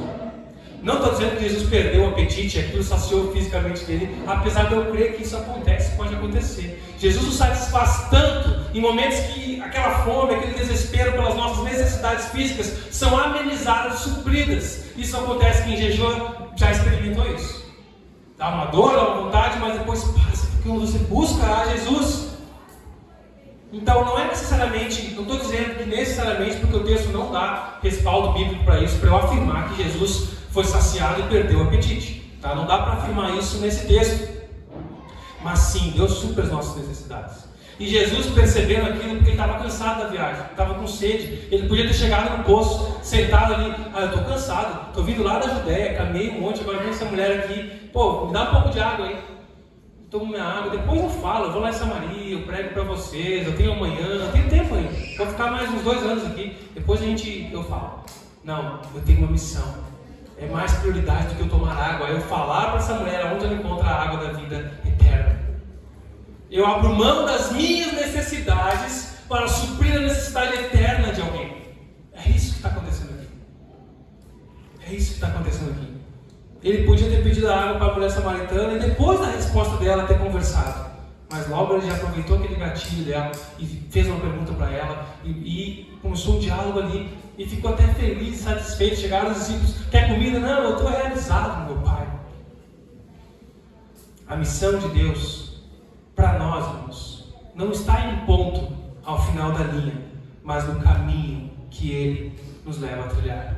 [0.81, 4.85] Não estou dizendo que Jesus perdeu o apetite, aquilo saciou fisicamente dele, apesar de eu
[4.91, 6.81] crer que isso acontece, pode acontecer.
[6.99, 12.73] Jesus o satisfaz tanto em momentos que aquela fome, aquele desespero pelas nossas necessidades físicas
[12.91, 14.85] são amenizadas, supridas.
[14.95, 17.65] Isso acontece quem jejum já experimentou isso.
[18.37, 22.36] Dá uma dor, dá uma vontade, mas depois passa, porque você busca a Jesus.
[23.71, 28.31] Então não é necessariamente, não estou dizendo que necessariamente porque o texto não dá respaldo
[28.33, 32.37] bíblico para isso, para eu afirmar que Jesus foi saciado e perdeu o apetite.
[32.41, 32.55] Tá?
[32.55, 34.37] Não dá para afirmar isso nesse texto.
[35.43, 37.47] Mas sim, Deus supre as nossas necessidades.
[37.79, 41.85] E Jesus, percebendo aquilo, porque ele estava cansado da viagem, estava com sede, ele podia
[41.85, 45.95] ter chegado no poço, sentado ali, ah, eu estou cansado, estou vindo lá da Judéia,
[45.95, 49.05] caminhei um monte, agora vem essa mulher aqui, pô, me dá um pouco de água
[49.05, 49.36] aí.
[50.09, 53.45] Tomo minha água, depois eu falo, eu vou lá em Samaria, eu prego para vocês,
[53.45, 57.01] eu tenho amanhã, eu tenho tempo ainda, vou ficar mais uns dois anos aqui, depois
[57.01, 58.05] a gente, eu falo.
[58.41, 59.75] Não, eu tenho uma missão,
[60.37, 62.07] é mais prioridade do que eu tomar água.
[62.07, 65.39] É eu falar para essa mulher onde ela encontra a água da vida eterna.
[66.49, 71.57] Eu abro mão das minhas necessidades para suprir a necessidade eterna de alguém.
[72.13, 73.27] É isso que está acontecendo aqui.
[74.87, 75.96] É isso que está acontecendo aqui.
[76.63, 80.07] Ele podia ter pedido a água para a mulher samaritana e depois da resposta dela
[80.07, 80.87] ter conversado.
[81.29, 85.29] Mas logo ele já aproveitou aquele gatilho dela e fez uma pergunta para ela e,
[85.29, 88.95] e, começou um diálogo ali e ficou até feliz, satisfeito.
[88.95, 90.39] Chegaram os discípulos: Quer comida?
[90.39, 92.07] Não, eu estou realizado, meu pai.
[94.27, 95.61] A missão de Deus
[96.15, 100.01] para nós, irmãos, não está em ponto ao final da linha,
[100.43, 103.56] mas no caminho que Ele nos leva a trilhar.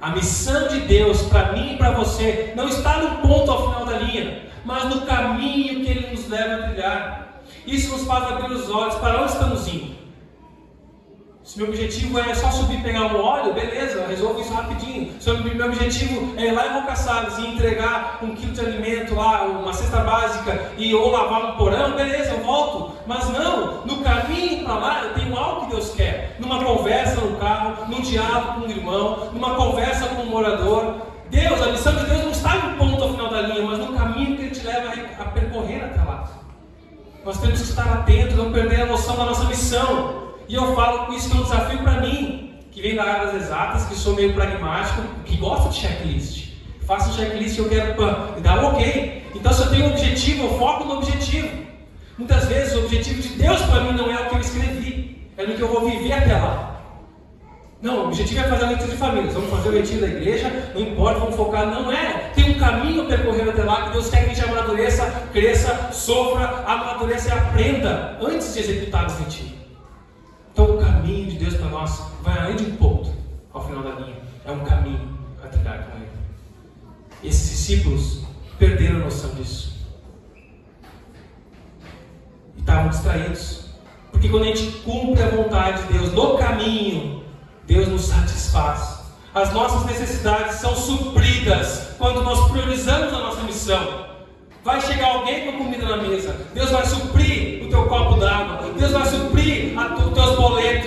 [0.00, 3.84] A missão de Deus para mim e para você não está no ponto ao final
[3.84, 7.42] da linha, mas no caminho que Ele nos leva a trilhar.
[7.66, 9.97] Isso nos faz abrir os olhos para onde estamos indo.
[11.48, 15.14] Se meu objetivo é só subir e pegar um óleo, beleza, resolvo isso rapidinho.
[15.18, 19.44] Se meu objetivo é ir lá em Bocaçaves e entregar um quilo de alimento lá,
[19.44, 22.92] uma cesta básica, e ou lavar um porão, beleza, eu volto.
[23.06, 26.36] Mas não, no caminho para lá eu tenho algo que Deus quer.
[26.38, 30.96] Numa conversa no carro, num diálogo com um irmão, numa conversa com um morador.
[31.30, 33.96] Deus, a missão de Deus não está no ponto ao final da linha, mas no
[33.96, 36.28] caminho que Ele te leva a percorrer até lá.
[37.24, 40.27] Nós temos que estar atentos, não perder a noção da nossa missão.
[40.48, 43.26] E eu falo com isso que é um desafio para mim, que vem da área
[43.26, 46.48] das exatas, que sou meio pragmático, que gosto de checklist.
[46.86, 49.26] Faço checklist e eu quero pã, me dá um ok.
[49.34, 51.48] Então se eu tenho um objetivo, eu foco no objetivo.
[52.16, 55.46] Muitas vezes o objetivo de Deus para mim não é o que eu escrevi, é
[55.46, 56.68] no que eu vou viver até lá.
[57.82, 59.34] Não, o objetivo é fazer a leitura de famílias.
[59.34, 61.66] Vamos fazer o retiro da igreja, não importa, vamos focar.
[61.66, 62.30] Não é.
[62.34, 66.64] Tem um caminho percorrendo até lá que Deus quer que a gente amadureça, cresça, sofra,
[66.66, 69.58] amadureça e aprenda antes de executar o retiro.
[70.52, 71.68] Então o caminho de Deus para
[72.48, 73.10] além de um ponto
[73.52, 74.16] ao final da linha.
[74.44, 76.08] É um caminho a trilhar com Ele.
[77.22, 78.22] Esses discípulos
[78.58, 79.86] perderam a noção disso.
[82.56, 83.66] E estavam distraídos.
[84.10, 87.22] Porque quando a gente cumpre a vontade de Deus no caminho,
[87.66, 88.98] Deus nos satisfaz.
[89.34, 94.08] As nossas necessidades são supridas quando nós priorizamos a nossa missão.
[94.64, 96.34] Vai chegar alguém com comida na mesa.
[96.54, 98.72] Deus vai suprir o teu copo d'água.
[98.76, 100.77] Deus vai suprir os teus boletos,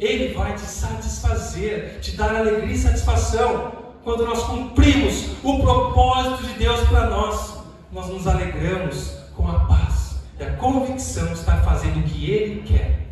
[0.00, 3.72] Ele vai te satisfazer, te dar alegria e satisfação.
[4.04, 7.56] Quando nós cumprimos o propósito de Deus para nós.
[7.92, 12.62] nós nos alegramos com a paz e a convicção de estar fazendo o que Ele
[12.62, 13.06] quer.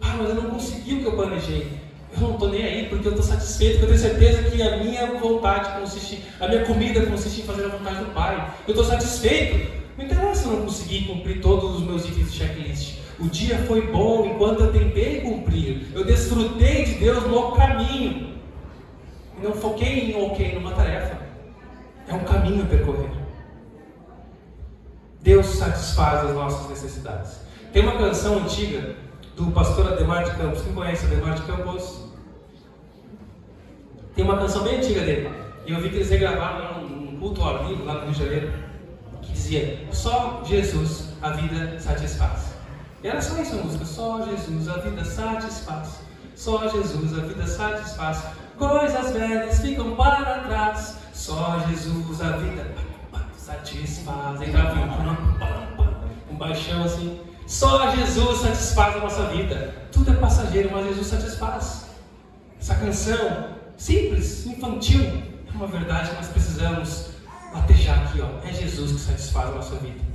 [0.00, 1.86] Ah, mas eu não consegui o que eu planejei.
[2.14, 4.76] Eu não estou nem aí porque eu estou satisfeito, porque eu tenho certeza que a
[4.78, 8.52] minha vontade consiste, a minha comida consiste em fazer a vontade do Pai.
[8.66, 9.74] Eu estou satisfeito.
[9.96, 12.98] Não interessa eu não conseguir cumprir todos os meus itens de checklist.
[13.18, 15.86] O dia foi bom enquanto eu tentei cumprir.
[15.94, 18.36] Eu desfrutei de Deus no caminho.
[19.38, 21.18] E não foquei em ok numa tarefa.
[22.08, 23.10] É um caminho a percorrer.
[25.22, 27.40] Deus satisfaz as nossas necessidades.
[27.72, 28.94] Tem uma canção antiga
[29.34, 30.62] do pastor Ademar de Campos.
[30.62, 32.06] Quem conhece Ademar de Campos?
[34.14, 35.30] Tem uma canção bem antiga dele.
[35.66, 38.52] E eu vi que eles regravaram num culto ao vivo lá no Rio de Janeiro.
[39.22, 42.55] Que dizia: Só Jesus a vida satisfaz.
[43.02, 46.00] E era só isso a música: Só Jesus a vida satisfaz.
[46.34, 48.22] Só Jesus a vida satisfaz.
[48.58, 50.96] Coisas velhas ficam para trás.
[51.12, 52.74] Só Jesus a vida
[53.36, 54.42] satisfaz.
[54.42, 57.20] Entrava um, um baixão assim.
[57.46, 59.74] Só Jesus satisfaz a nossa vida.
[59.92, 61.86] Tudo é passageiro, mas Jesus satisfaz.
[62.60, 65.04] Essa canção, simples, infantil,
[65.46, 67.10] é uma verdade que nós precisamos
[67.54, 68.20] latejar aqui.
[68.20, 68.46] Ó.
[68.46, 70.05] É Jesus que satisfaz a nossa vida.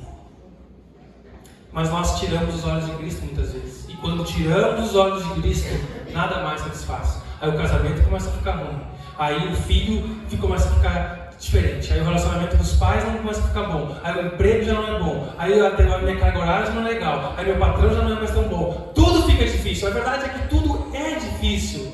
[1.72, 3.86] Mas nós tiramos os olhos de Cristo muitas vezes.
[3.90, 5.70] E quando tiramos os olhos de Cristo,
[6.12, 7.22] nada mais satisfaz.
[7.40, 8.80] Aí o casamento começa a ficar ruim.
[9.18, 10.04] Aí o filho
[10.40, 11.92] começa a ficar diferente.
[11.94, 13.96] Aí o relacionamento dos pais não começa a ficar bom.
[14.04, 15.34] Aí o emprego já não é bom.
[15.38, 17.34] Aí a minha carga horária já não é legal.
[17.38, 18.92] Aí meu patrão já não é mais tão bom.
[18.94, 19.88] Tudo fica difícil.
[19.88, 21.92] A verdade é que tudo é difícil.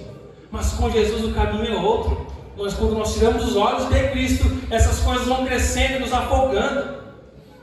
[0.52, 2.28] Mas com Jesus o caminho é outro.
[2.58, 6.98] Nós, quando nós tiramos os olhos de Cristo, essas coisas vão crescendo, nos afogando,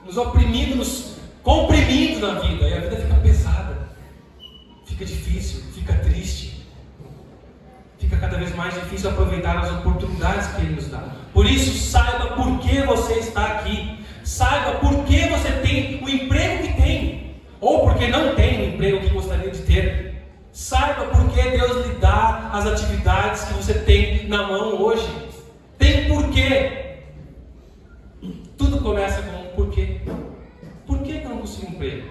[0.07, 1.13] nos oprimindo, nos
[1.44, 2.66] comprimindo na vida.
[2.66, 3.88] E a vida fica pesada,
[4.87, 6.64] fica difícil, fica triste.
[7.98, 11.04] Fica cada vez mais difícil aproveitar as oportunidades que Ele nos dá.
[11.33, 14.00] Por isso, saiba por que você está aqui.
[14.24, 17.37] Saiba por que você tem o emprego que tem.
[17.61, 20.22] Ou porque não tem o emprego que gostaria de ter.
[20.52, 25.07] Saiba por que Deus lhe dá as atividades que você tem na mão hoje.
[25.78, 27.00] Tem porquê.
[28.57, 30.00] Tudo começa com um porquê.
[30.87, 32.07] Por que, eu não consigo um emprego?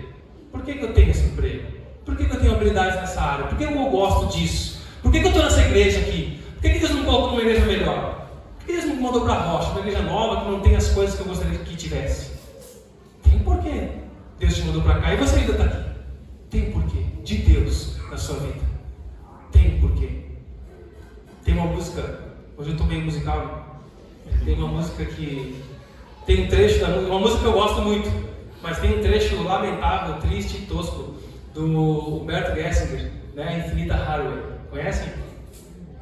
[0.52, 1.63] Por que, eu tenho esse emprego?
[2.06, 3.46] Por que, eu tenho habilidade nessa área?
[3.46, 4.82] Por que eu gosto disso?
[5.02, 6.39] Por que, eu estou nessa igreja aqui?
[6.54, 8.30] Por que, que Deus não colocou numa igreja melhor?
[8.58, 10.89] Por que Deus não mandou para a rocha, uma igreja nova que não tem as
[10.89, 12.32] coisas que eu gostaria que tivesse?
[13.24, 13.89] Tem porquê.
[14.39, 15.89] Deus te mandou para cá e você ainda está aqui.
[16.50, 18.62] Tem porquê de Deus na sua vida.
[19.52, 20.10] Tem porquê.
[21.44, 22.20] Tem uma música,
[22.58, 23.82] hoje eu estou meio musical,
[24.46, 25.62] tem uma música que
[26.26, 28.10] tem um trecho da música, uma música que eu gosto muito,
[28.63, 31.15] mas tem um trecho lamentável, triste e tosco
[31.54, 34.41] do Humberto Gessinger, né, Infinita Highway.
[34.71, 35.10] Conhecem?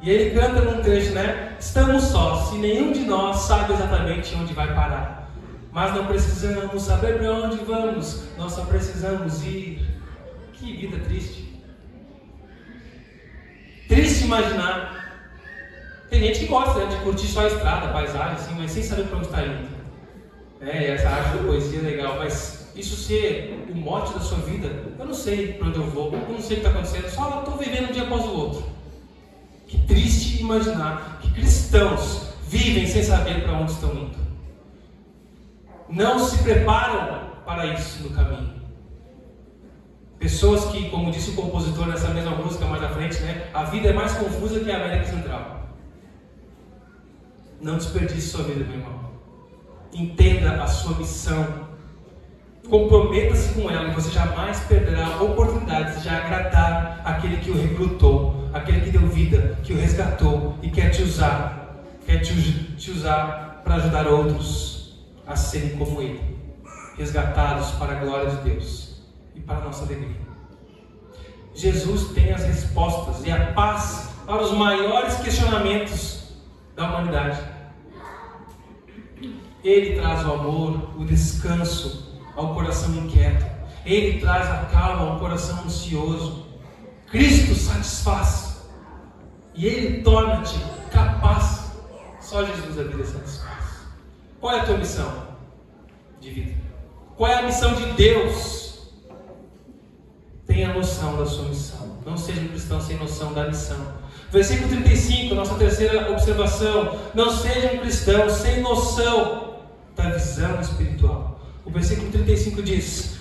[0.00, 1.56] E ele canta num trecho, né?
[1.58, 5.30] Estamos sós, e nenhum de nós sabe exatamente onde vai parar.
[5.72, 9.84] Mas não precisamos saber para onde vamos, nós só precisamos ir.
[10.52, 11.60] Que vida triste.
[13.88, 15.02] Triste imaginar.
[16.08, 18.82] Tem gente que gosta né, de curtir só a estrada, a paisagem, assim, mas sem
[18.82, 19.71] saber para onde está indo.
[20.62, 24.68] É, essa arte da poesia é legal, mas isso ser o mote da sua vida,
[24.96, 27.40] eu não sei para onde eu vou, eu não sei o que está acontecendo, só
[27.40, 28.64] estou vivendo um dia após o outro.
[29.66, 34.16] Que triste imaginar que cristãos vivem sem saber para onde estão indo.
[35.88, 38.62] Não se preparam para isso no caminho.
[40.18, 43.88] Pessoas que, como disse o compositor nessa mesma música mais à frente, né, a vida
[43.88, 45.66] é mais confusa que a América Central.
[47.60, 49.01] Não desperdice sua vida, meu irmão.
[49.92, 51.70] Entenda a sua missão.
[52.68, 58.42] Comprometa-se com ela e você jamais perderá a oportunidade de agradar aquele que o recrutou
[58.52, 62.34] aquele que deu vida, que o resgatou e quer te usar, quer te,
[62.76, 66.20] te usar para ajudar outros a serem como ele,
[66.96, 69.02] resgatados para a glória de Deus
[69.34, 70.20] e para a nossa alegria.
[71.54, 76.34] Jesus tem as respostas e a paz para os maiores questionamentos
[76.74, 77.38] da humanidade.
[79.64, 83.44] Ele traz o amor, o descanso ao coração inquieto.
[83.84, 86.46] Ele traz a calma ao coração ansioso.
[87.10, 88.62] Cristo satisfaz.
[89.54, 90.58] E Ele torna-te
[90.90, 91.72] capaz.
[92.20, 93.82] Só Jesus a vida satisfaz.
[94.40, 95.12] Qual é a tua missão
[96.20, 96.54] de vida?
[97.16, 98.90] Qual é a missão de Deus?
[100.46, 101.98] Tenha noção da sua missão.
[102.04, 103.78] Não seja um cristão sem noção da missão.
[104.32, 106.98] Versículo 35, nossa terceira observação.
[107.14, 109.51] Não seja um cristão sem noção
[109.96, 111.40] da visão espiritual.
[111.64, 113.18] O versículo 35 diz: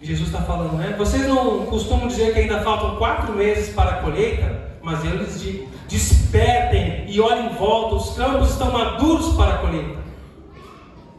[0.00, 0.94] Jesus está falando, né?
[0.96, 4.78] Vocês não costumam dizer que ainda faltam quatro meses para a colheita?
[4.82, 9.58] Mas eu lhes digo: despertem e olhem em volta, os campos estão maduros para a
[9.58, 9.96] colheita.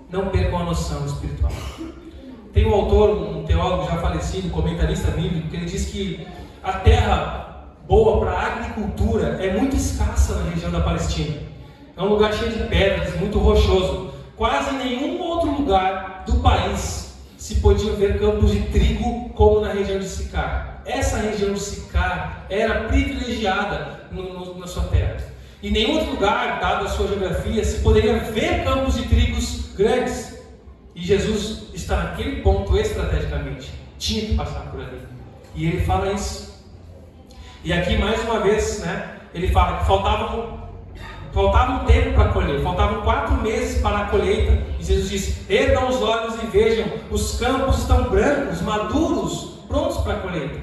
[0.10, 1.52] Não percam a noção espiritual.
[2.54, 6.26] Tem um autor, um teólogo já falecido, comentarista bíblico, que ele diz que
[6.64, 11.38] a terra boa para a agricultura é muito escassa na região da Palestina.
[11.96, 14.07] É um lugar cheio de pedras, muito rochoso.
[14.38, 19.98] Quase nenhum outro lugar do país se podiam ver campos de trigo como na região
[19.98, 20.84] de Sicar.
[20.86, 25.18] Essa região de Sicar era privilegiada no, no, na sua terra.
[25.64, 30.38] Em nenhum outro lugar, dado a sua geografia, se poderia ver campos de trigos grandes.
[30.94, 33.72] E Jesus está naquele ponto estrategicamente.
[33.98, 35.02] Tinha que passar por ali.
[35.56, 36.64] E ele fala isso.
[37.64, 40.67] E aqui, mais uma vez, né, ele fala que faltavam
[41.38, 44.54] Faltava um tempo para colher, faltavam quatro meses para a colheita.
[44.80, 50.14] E Jesus disse: Ergam os olhos e vejam, os campos estão brancos, maduros, prontos para
[50.14, 50.60] a colheita.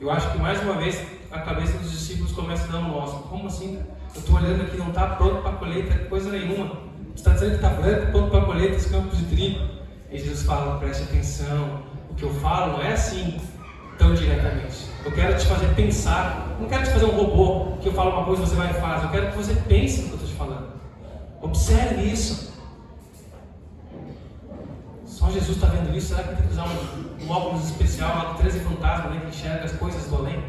[0.00, 3.06] Eu acho que mais uma vez a cabeça dos discípulos começa a dar um nó.
[3.06, 3.80] Como assim?
[4.12, 6.72] Eu estou olhando aqui, não está pronto para a colheita, coisa nenhuma.
[7.14, 9.60] Você está dizendo que está branco, pronto para a colheita, os campos de trigo.
[10.10, 13.40] E Jesus fala: preste atenção, o que eu falo não é assim
[14.08, 14.86] tão diretamente.
[15.04, 16.56] Eu quero te fazer pensar.
[16.60, 18.74] Não quero te fazer um robô que eu falo uma coisa e você vai e
[18.74, 19.02] faz.
[19.02, 20.68] Eu quero que você pense no que eu estou te falando.
[21.40, 22.52] Observe isso.
[25.04, 26.08] Só Jesus está vendo isso.
[26.08, 29.64] Será que tem que usar um, um óculos especial do 13 fantasma, né, que enxerga
[29.64, 30.42] as coisas do além?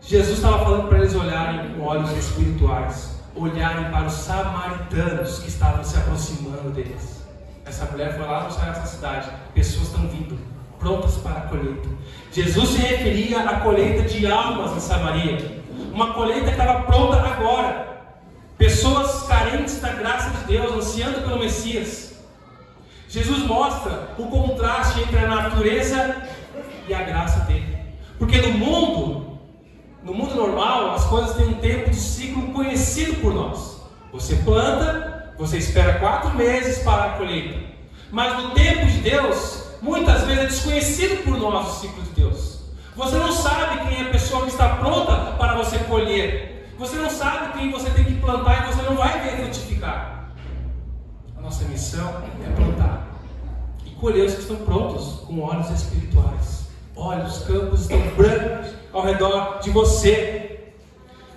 [0.00, 5.82] Jesus estava falando para eles olharem com olhos espirituais, olharem para os samaritanos que estavam
[5.82, 7.24] se aproximando deles.
[7.64, 10.38] Essa mulher foi lá no dessa cidade, pessoas estão vindo
[10.84, 11.88] prontas para a colheita.
[12.30, 15.62] Jesus se referia à colheita de almas em Samaria,
[15.92, 17.94] uma colheita que estava pronta agora.
[18.58, 22.22] Pessoas carentes da graça de Deus, ansiando pelo Messias.
[23.08, 26.22] Jesus mostra o contraste entre a natureza
[26.86, 27.78] e a graça dele.
[28.18, 29.38] Porque no mundo,
[30.02, 33.80] no mundo normal, as coisas têm um tempo de ciclo conhecido por nós.
[34.12, 37.58] Você planta, você espera quatro meses para a colheita.
[38.10, 42.60] Mas no tempo de Deus, muitas vezes é desconhecido por nós o ciclo de Deus.
[42.96, 46.72] Você não sabe quem é a pessoa que está pronta para você colher.
[46.78, 50.30] Você não sabe quem você tem que plantar e você não vai ver frutificar.
[51.36, 53.08] A nossa missão é plantar
[53.84, 56.68] e colher os que estão prontos com olhos espirituais.
[56.96, 60.72] Olha, os campos estão brancos ao redor de você.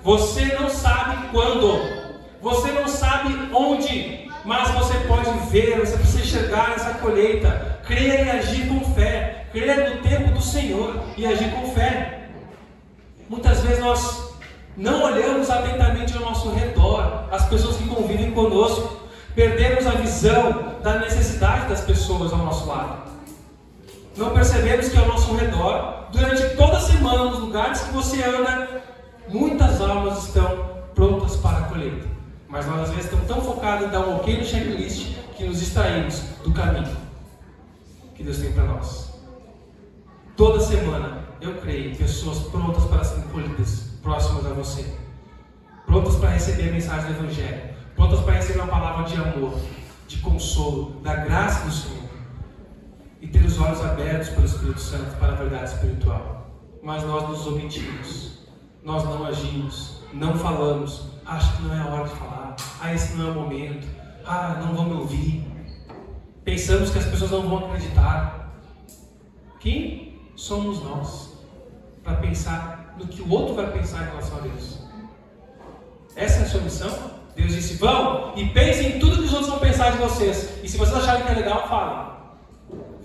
[0.04, 1.82] Você não sabe quando,
[2.42, 8.30] você não sabe onde, mas você pode ver, você precisa enxergar essa colheita crer e
[8.30, 12.30] agir com fé, crer no tempo do Senhor e agir com fé.
[13.30, 14.36] Muitas vezes nós
[14.76, 21.00] não olhamos atentamente ao nosso redor, as pessoas que convivem conosco, perdemos a visão da
[21.00, 23.08] necessidade das pessoas ao nosso lado.
[24.16, 28.84] Não percebemos que ao nosso redor, durante toda a semana, nos lugares que você anda,
[29.30, 32.06] muitas almas estão prontas para a colheita.
[32.48, 35.60] Mas nós às vezes estamos tão focados em dar um ok no checklist que nos
[35.60, 37.07] distraímos do caminho
[38.18, 39.14] que Deus tem para nós.
[40.36, 44.92] Toda semana, eu creio, pessoas prontas para serem colhidas, próximas a você,
[45.86, 49.60] prontas para receber a mensagem do Evangelho, prontas para receber uma palavra de amor,
[50.08, 52.10] de consolo, da graça do Senhor,
[53.22, 56.52] e ter os olhos abertos pelo Espírito Santo para a verdade espiritual.
[56.82, 58.40] Mas nós nos omitimos,
[58.84, 63.16] nós não agimos, não falamos, acho que não é a hora de falar, ah, esse
[63.16, 63.88] não é o momento,
[64.26, 65.57] ah, não vão me ouvir.
[66.48, 68.54] Pensamos que as pessoas não vão acreditar.
[69.60, 71.34] Quem somos nós
[72.02, 74.80] para pensar no que o outro vai pensar em relação a Deus?
[76.16, 77.12] Essa é a sua missão?
[77.36, 80.58] Deus disse: vão e pensem em tudo que os outros vão pensar de vocês.
[80.64, 82.14] E se vocês acharem que é legal, falem.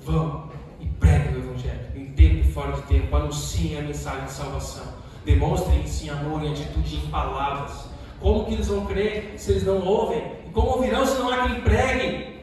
[0.05, 3.16] Vão e preguem o Evangelho, em tempo e fora de tempo.
[3.16, 4.84] Anunciem a mensagem de salvação.
[5.24, 7.86] Demonstrem amor em atitude e em palavras.
[8.20, 10.22] Como que eles vão crer se eles não ouvem?
[10.47, 12.41] E como ouvirão se não há quem pregue?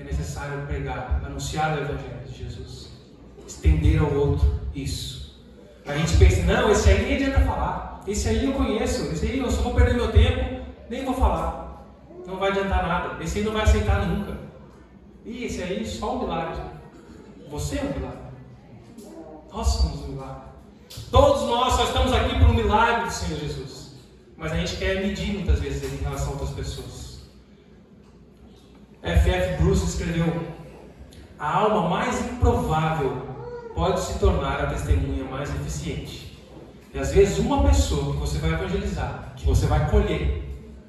[0.00, 2.90] É necessário pregar, anunciar o Evangelho de Jesus,
[3.46, 5.38] estender ao outro isso.
[5.86, 9.38] A gente pensa, não, esse aí nem adianta falar, esse aí eu conheço, esse aí
[9.38, 11.84] eu só vou perder meu tempo, nem vou falar,
[12.26, 14.38] não vai adiantar nada, esse aí não vai aceitar nunca.
[15.24, 16.62] E esse aí só um milagre.
[17.50, 18.18] Você é um milagre.
[19.52, 20.50] Nós somos um milagre.
[21.10, 23.94] Todos nós só estamos aqui por um milagre do Senhor Jesus.
[24.36, 27.20] Mas a gente quer medir muitas vezes em relação a outras pessoas.
[29.02, 29.49] F.F.
[30.10, 30.42] Escreveu:
[31.38, 33.28] A alma mais improvável
[33.76, 36.36] pode se tornar a testemunha mais eficiente.
[36.92, 40.42] E às vezes uma pessoa que você vai evangelizar, que você vai colher,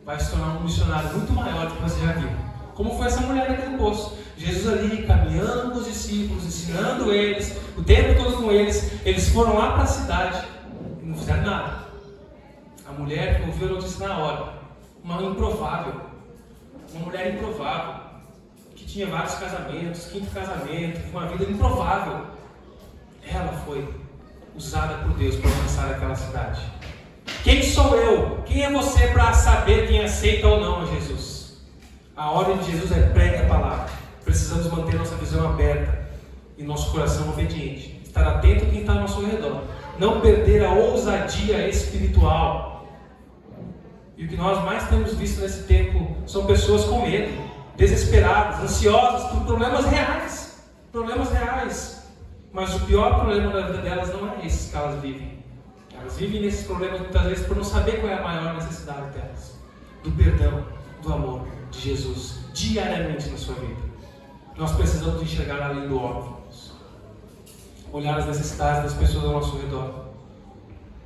[0.04, 2.30] vai se tornar um missionário muito maior do que você já viu.
[2.74, 4.20] Como foi essa mulher naquele poço.
[4.36, 9.06] Jesus ali caminhando com os discípulos, ensinando eles, o tempo todo com eles.
[9.06, 10.48] Eles foram lá para a cidade
[11.04, 11.86] e não fizeram nada.
[12.88, 14.54] A mulher ouviu a notícia na hora.
[15.04, 15.94] Uma improvável.
[16.92, 18.11] Uma mulher improvável
[18.92, 22.26] tinha vários casamentos, quinto casamento, uma vida improvável.
[23.26, 23.88] Ela foi
[24.54, 26.62] usada por Deus para alcançar aquela cidade.
[27.44, 28.44] Quem sou eu?
[28.46, 31.62] Quem é você para saber quem aceita ou não a Jesus?
[32.18, 33.90] A ordem de Jesus é pregue a palavra.
[34.26, 36.10] Precisamos manter nossa visão aberta
[36.58, 38.02] e nosso coração obediente.
[38.04, 39.64] Estar atento a quem está ao nosso redor.
[39.98, 42.86] Não perder a ousadia espiritual.
[44.18, 49.30] E o que nós mais temos visto nesse tempo são pessoas com medo, desesperadas, ansiosas
[49.32, 50.64] por problemas reais.
[50.92, 52.02] Problemas reais.
[52.54, 55.40] Mas o pior problema da vida delas não é esse que elas vivem.
[55.98, 59.60] Elas vivem nesses problemas muitas vezes por não saber qual é a maior necessidade delas.
[60.04, 60.66] Do perdão,
[61.02, 63.82] do amor de Jesus, diariamente na sua vida.
[64.58, 66.38] Nós precisamos enxergar além do óbvio.
[67.94, 70.12] Olhar as necessidades das pessoas ao nosso redor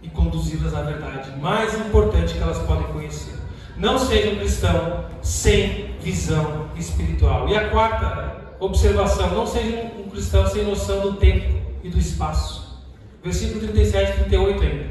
[0.01, 3.33] e conduzi-las à verdade mais importante que elas podem conhecer.
[3.75, 7.49] Não seja um cristão sem visão espiritual.
[7.49, 12.85] E a quarta observação: não seja um cristão sem noção do tempo e do espaço.
[13.23, 14.85] Versículo 37 e 38 ainda.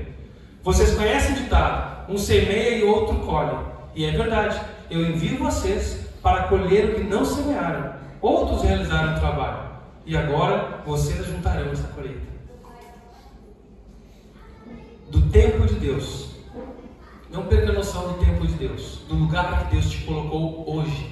[0.62, 3.56] Vocês conhecem o ditado: um semeia e outro colhe.
[3.94, 4.60] E é verdade,
[4.90, 7.94] eu envio vocês para colher o que não semearam.
[8.20, 9.68] Outros realizaram o trabalho.
[10.04, 12.34] E agora vocês juntarão essa colheita.
[15.10, 16.33] Do tempo de Deus.
[17.34, 19.00] Não perca a noção do tempo de Deus.
[19.08, 21.10] Do lugar que Deus te colocou hoje.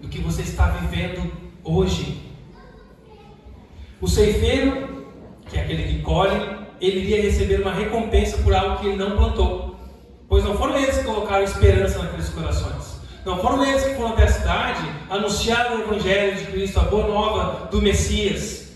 [0.00, 1.30] Do que você está vivendo
[1.62, 2.20] hoje.
[4.00, 5.06] O ceifeiro,
[5.48, 9.16] que é aquele que colhe, ele iria receber uma recompensa por algo que ele não
[9.16, 9.76] plantou.
[10.28, 13.00] Pois não foram eles que colocaram esperança naqueles corações.
[13.24, 17.06] Não foram eles que foram até a cidade anunciar o Evangelho de Cristo, a boa
[17.06, 18.72] nova do Messias.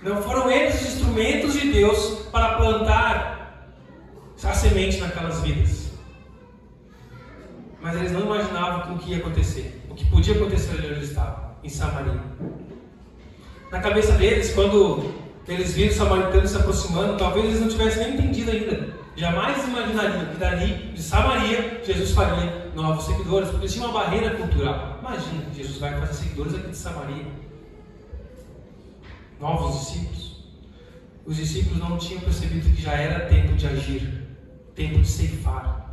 [0.00, 3.74] Não foram eles os instrumentos de Deus para plantar
[4.44, 5.83] a semente naquelas vidas.
[7.84, 11.50] Mas eles não imaginavam o que ia acontecer, o que podia acontecer onde eles estavam,
[11.62, 12.18] em Samaria.
[13.70, 15.12] Na cabeça deles, quando
[15.46, 18.94] eles viram os samaritanos se aproximando, talvez eles não tivessem nem entendido ainda.
[19.14, 25.00] Jamais imaginariam que dali, de Samaria, Jesus faria novos seguidores, porque tinha uma barreira cultural.
[25.00, 27.26] Imagina, Jesus vai fazer seguidores aqui de Samaria.
[29.38, 30.42] Novos discípulos.
[31.26, 34.26] Os discípulos não tinham percebido que já era tempo de agir,
[34.74, 35.83] tempo de ceifar.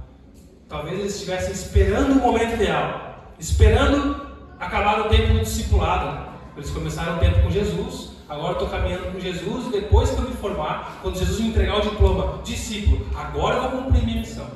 [0.72, 4.26] Talvez eles estivessem esperando o momento ideal, esperando
[4.58, 6.32] acabar o tempo do discipulado.
[6.56, 10.30] Eles começaram o tempo com Jesus, agora estou caminhando com Jesus, e depois que eu
[10.30, 14.48] me formar, quando Jesus me entregar o diploma, discípulo, agora eu vou cumprir minha missão.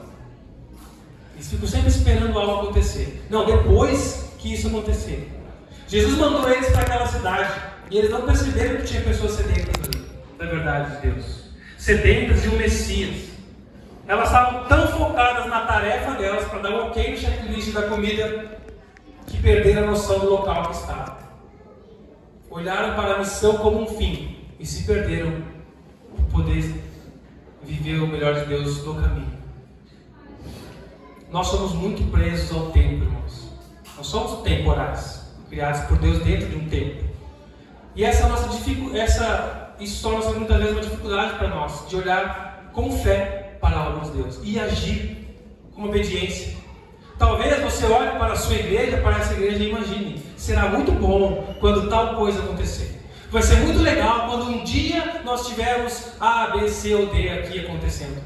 [1.34, 3.26] Eles ficam sempre esperando algo acontecer.
[3.30, 5.30] Não, depois que isso acontecer.
[5.86, 7.61] Jesus mandou eles para aquela cidade,
[7.91, 10.05] e eles não perceberam que tinha pessoas sedentas ali,
[10.39, 11.49] da verdade de Deus.
[11.78, 13.34] Sedentas de um Messias.
[14.08, 18.60] Elas estavam tão focadas na tarefa delas para dar um ok no checklist da comida
[19.28, 21.26] que perderam a noção do local que estavam
[22.56, 25.43] olharam para a missão como um fim e se perderam
[26.10, 26.74] por poder
[27.62, 29.34] viver o melhor de Deus no caminho.
[31.30, 33.51] Nós somos muito presos ao tempo, irmãos.
[33.97, 37.03] Nós somos temporais, criados por Deus dentro de um tempo.
[37.93, 38.47] E essa nossa
[38.97, 43.89] essa isso torna muitas vezes uma dificuldade para nós de olhar com fé para a
[43.89, 45.18] obra de Deus e agir
[45.74, 46.53] com obediência.
[47.18, 51.55] Talvez você olhe para a sua igreja, para essa igreja e imagine: será muito bom
[51.59, 53.01] quando tal coisa acontecer.
[53.32, 57.59] Vai ser muito legal quando um dia nós tivermos A, B, C ou D aqui
[57.59, 58.22] acontecendo.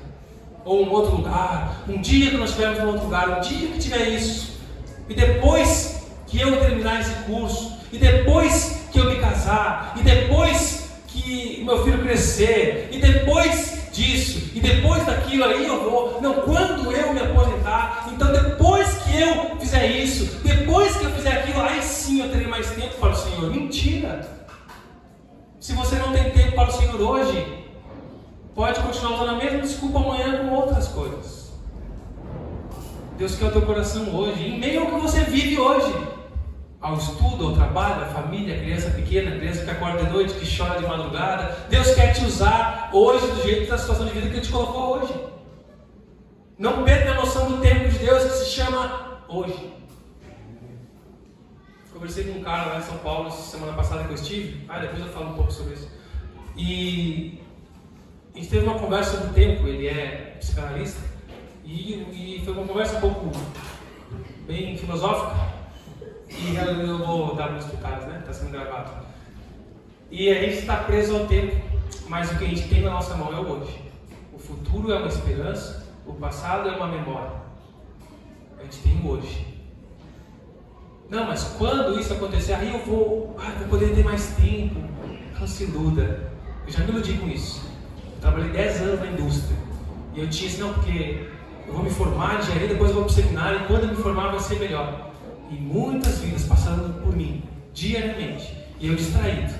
[0.65, 1.83] Ou um outro lugar.
[1.87, 3.29] Um dia que nós tivermos um outro lugar.
[3.29, 4.59] Um dia que tiver isso.
[5.07, 7.79] E depois que eu terminar esse curso.
[7.93, 9.95] E depois que eu me casar.
[9.97, 12.89] E depois que meu filho crescer.
[12.91, 16.21] E depois disso, e depois daquilo aí eu vou.
[16.21, 21.33] Não, quando eu me aposentar, então depois que eu fizer isso, depois que eu fizer
[21.39, 23.51] aquilo, aí sim eu terei mais tempo para o Senhor.
[23.51, 24.39] Mentira!
[25.59, 27.65] Se você não tem tempo para o Senhor hoje,
[28.55, 31.49] pode continuar usando a mesma desculpa amanhã com outras coisas.
[33.17, 35.93] Deus quer o teu coração hoje, em meio ao que você vive hoje
[36.81, 40.33] ao estudo, ao trabalho, à família, à criança pequena, à criança que acorda de noite,
[40.33, 41.67] que chora de madrugada.
[41.69, 44.97] Deus quer te usar hoje do jeito da situação de vida que Ele te colocou
[44.97, 45.13] hoje.
[46.57, 49.73] Não perca a noção do tempo de Deus que se chama hoje.
[51.93, 54.65] Conversei com um cara lá em São Paulo semana passada que eu estive.
[54.69, 55.89] Ah, depois eu falo um pouco sobre isso.
[56.55, 57.41] E
[58.33, 59.67] a gente teve uma conversa sobre o tempo.
[59.67, 61.01] Ele é psicanalista.
[61.65, 63.31] E, e foi uma conversa um pouco
[64.47, 65.58] bem filosófica.
[66.29, 68.19] E eu vou dar meus detalhes, né?
[68.19, 68.91] Está sendo gravado.
[70.11, 71.55] E a gente está preso ao tempo,
[72.07, 73.81] mas o que a gente tem na nossa mão é o hoje.
[74.33, 77.33] O futuro é uma esperança, o passado é uma memória.
[78.59, 79.45] A gente tem o hoje.
[81.09, 84.79] Não, mas quando isso acontecer, aí eu vou, ah, vou poder ter mais tempo.
[85.39, 86.31] Não se iluda.
[86.65, 87.67] Eu já me iludi com isso.
[88.15, 89.57] Eu trabalhei 10 anos na indústria.
[90.13, 91.29] E eu assim, não, porque
[91.67, 93.89] eu vou me formar em engenharia, depois eu vou para o seminário, e quando eu
[93.89, 95.08] me formar vai ser melhor.
[95.49, 97.43] E muitas vidas passando por mim,
[97.73, 98.55] diariamente.
[98.79, 99.53] E eu distraído,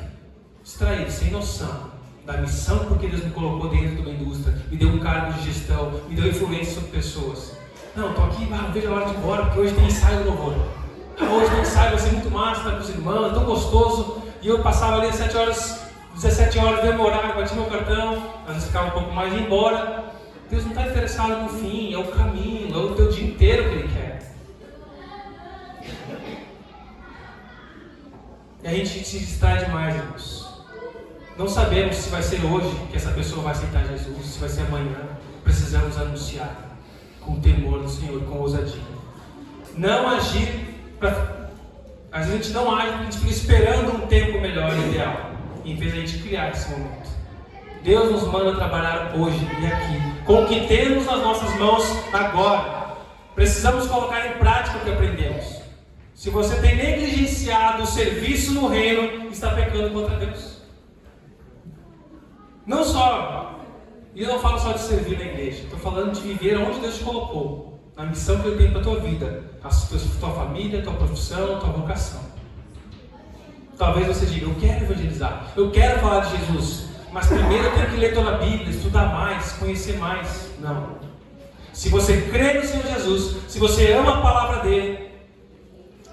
[0.63, 1.89] distraído, sem noção
[2.25, 5.51] da missão porque Deus me colocou dentro de uma indústria, me deu um cargo de
[5.51, 7.57] gestão, me deu influência sobre pessoas.
[7.95, 10.23] Não, estou aqui, ah, não vejo a hora de ir embora, porque hoje tem ensaio
[10.23, 10.53] do louvor.
[11.19, 14.21] Ah, hoje tem ensaio, vai ser muito massa, estar com os irmãos, tão gostoso.
[14.43, 15.81] E eu passava ali às 7 horas,
[16.13, 19.37] 17 horas, deu meu horário, bati meu cartão, às vezes ficava um pouco mais e
[19.37, 20.13] ia embora.
[20.51, 22.58] Deus não está interessado no fim, é o caminho,
[28.63, 30.49] E a gente se distrai demais, irmãos.
[31.37, 34.63] Não sabemos se vai ser hoje que essa pessoa vai aceitar Jesus, se vai ser
[34.63, 34.97] amanhã.
[35.43, 36.53] Precisamos anunciar
[37.21, 38.81] com temor do Senhor, com ousadia.
[39.77, 41.39] Não agir para.
[42.11, 45.31] Às vezes a gente não age a gente fica esperando um tempo melhor ideal,
[45.63, 47.09] em vez de a gente criar esse momento.
[47.83, 52.97] Deus nos manda trabalhar hoje e aqui, com o que temos nas nossas mãos agora.
[53.35, 55.58] Precisamos colocar em prática o que aprendemos.
[56.19, 60.57] Se você tem negligenciado o serviço no reino, está pecando contra Deus.
[62.67, 63.61] Não só,
[64.13, 66.97] e eu não falo só de servir na igreja, estou falando de viver onde Deus
[66.97, 69.69] te colocou, na missão que Ele tem para a tua vida, a
[70.19, 72.21] tua família, a tua profissão, a tua vocação.
[73.77, 77.91] Talvez você diga, eu quero evangelizar, eu quero falar de Jesus, mas primeiro eu tenho
[77.91, 80.51] que ler toda a Bíblia, estudar mais, conhecer mais.
[80.59, 80.97] Não.
[81.71, 85.08] Se você crê no Senhor Jesus, se você ama a palavra dele,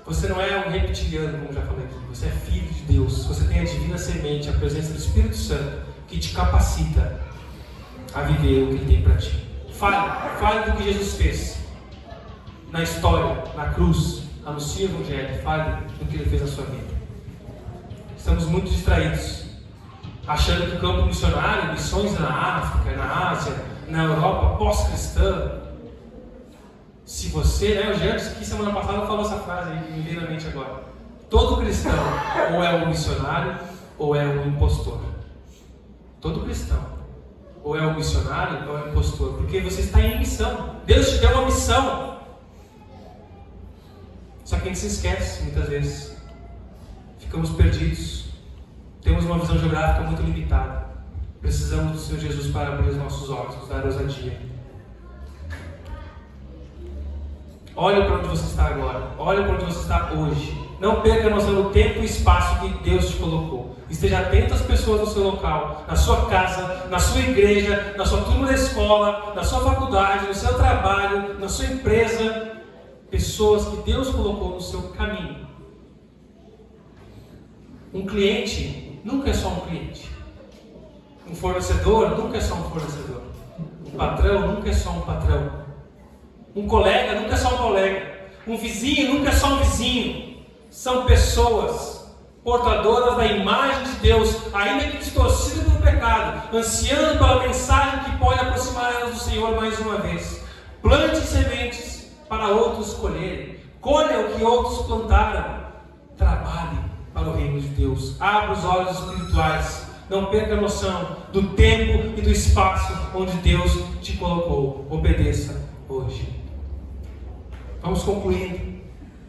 [0.06, 1.96] você não é um reptiliano, como já falei aqui.
[2.10, 3.24] Você é filho de Deus.
[3.26, 7.20] Você tem a divina semente, a presença do Espírito Santo, que te capacita
[8.14, 9.44] a viver o que Ele tem para ti.
[9.72, 11.58] Fale, fale do que Jesus fez
[12.70, 14.22] na história, na cruz.
[14.46, 15.42] Anuncie o Evangelho.
[15.42, 16.94] Fale do que Ele fez na sua vida.
[18.16, 19.46] Estamos muito distraídos,
[20.26, 23.54] achando que o campo missionário, missões na África, na Ásia,
[23.88, 25.65] na Europa pós-cristã,
[27.06, 30.28] se você, né, o James que semana passada falou essa frase aí, me veio na
[30.28, 30.82] mente agora.
[31.30, 31.92] Todo cristão
[32.52, 33.60] ou é um missionário
[33.96, 35.00] ou é um impostor.
[36.20, 36.84] Todo cristão
[37.62, 40.80] ou é um missionário ou é um impostor, porque você está em missão.
[40.84, 42.18] Deus te deu uma missão.
[44.44, 46.16] Só que a gente se esquece muitas vezes.
[47.18, 48.30] Ficamos perdidos.
[49.00, 50.86] Temos uma visão geográfica muito limitada.
[51.40, 54.45] Precisamos do Senhor Jesus para abrir os nossos olhos, nos dar ousadia.
[57.76, 59.10] Olha para onde você está agora.
[59.18, 60.66] Olha para onde você está hoje.
[60.80, 63.76] Não perca a noção do tempo e espaço que Deus te colocou.
[63.90, 68.22] Esteja atento às pessoas no seu local, na sua casa, na sua igreja, na sua
[68.22, 72.52] turma da escola, na sua faculdade, no seu trabalho, na sua empresa.
[73.10, 75.46] Pessoas que Deus colocou no seu caminho.
[77.92, 80.10] Um cliente nunca é só um cliente.
[81.30, 83.22] Um fornecedor nunca é só um fornecedor.
[83.86, 85.65] Um patrão nunca é só um patrão.
[86.56, 88.16] Um colega nunca é só um colega.
[88.46, 90.38] Um vizinho nunca é só um vizinho.
[90.70, 92.10] São pessoas
[92.42, 98.40] portadoras da imagem de Deus, ainda que distorcidas pelo pecado, ansiando pela mensagem que pode
[98.40, 100.42] aproximar elas do Senhor mais uma vez.
[100.80, 103.56] Plante sementes para outros colherem.
[103.78, 105.66] Colha o que outros plantaram.
[106.16, 106.78] Trabalhe
[107.12, 108.18] para o reino de Deus.
[108.18, 109.86] Abra os olhos espirituais.
[110.08, 114.86] Não perca a noção do tempo e do espaço onde Deus te colocou.
[114.88, 116.45] Obedeça hoje.
[117.86, 118.58] Vamos concluindo.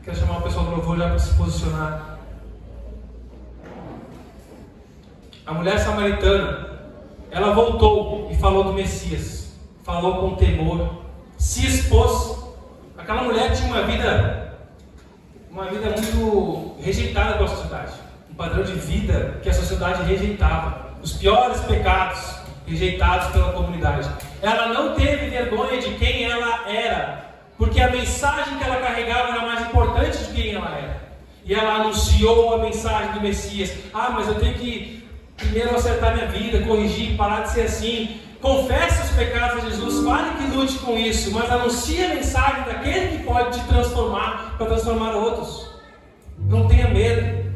[0.03, 2.17] Quero chamar o pessoal do louvor já para se posicionar.
[5.45, 6.67] A mulher samaritana,
[7.29, 9.55] ela voltou e falou do Messias.
[9.83, 11.03] Falou com temor.
[11.37, 12.35] Se expôs.
[12.97, 14.57] Aquela mulher tinha uma vida,
[15.51, 17.93] uma vida muito rejeitada pela sociedade.
[18.31, 20.93] Um padrão de vida que a sociedade rejeitava.
[21.03, 24.09] Os piores pecados rejeitados pela comunidade.
[24.41, 27.26] Ela não teve vergonha de quem ela era
[27.57, 31.07] porque a mensagem que ela carregava era mais importante de quem ela era.
[31.43, 33.73] E ela anunciou a mensagem do Messias.
[33.93, 35.03] Ah, mas eu tenho que
[35.35, 38.19] primeiro acertar minha vida, corrigir, parar de ser assim.
[38.41, 43.17] Confesse os pecados a Jesus, fale que lute com isso, mas anuncie a mensagem daquele
[43.17, 45.67] que pode te transformar para transformar outros.
[46.37, 47.47] Não tenha medo.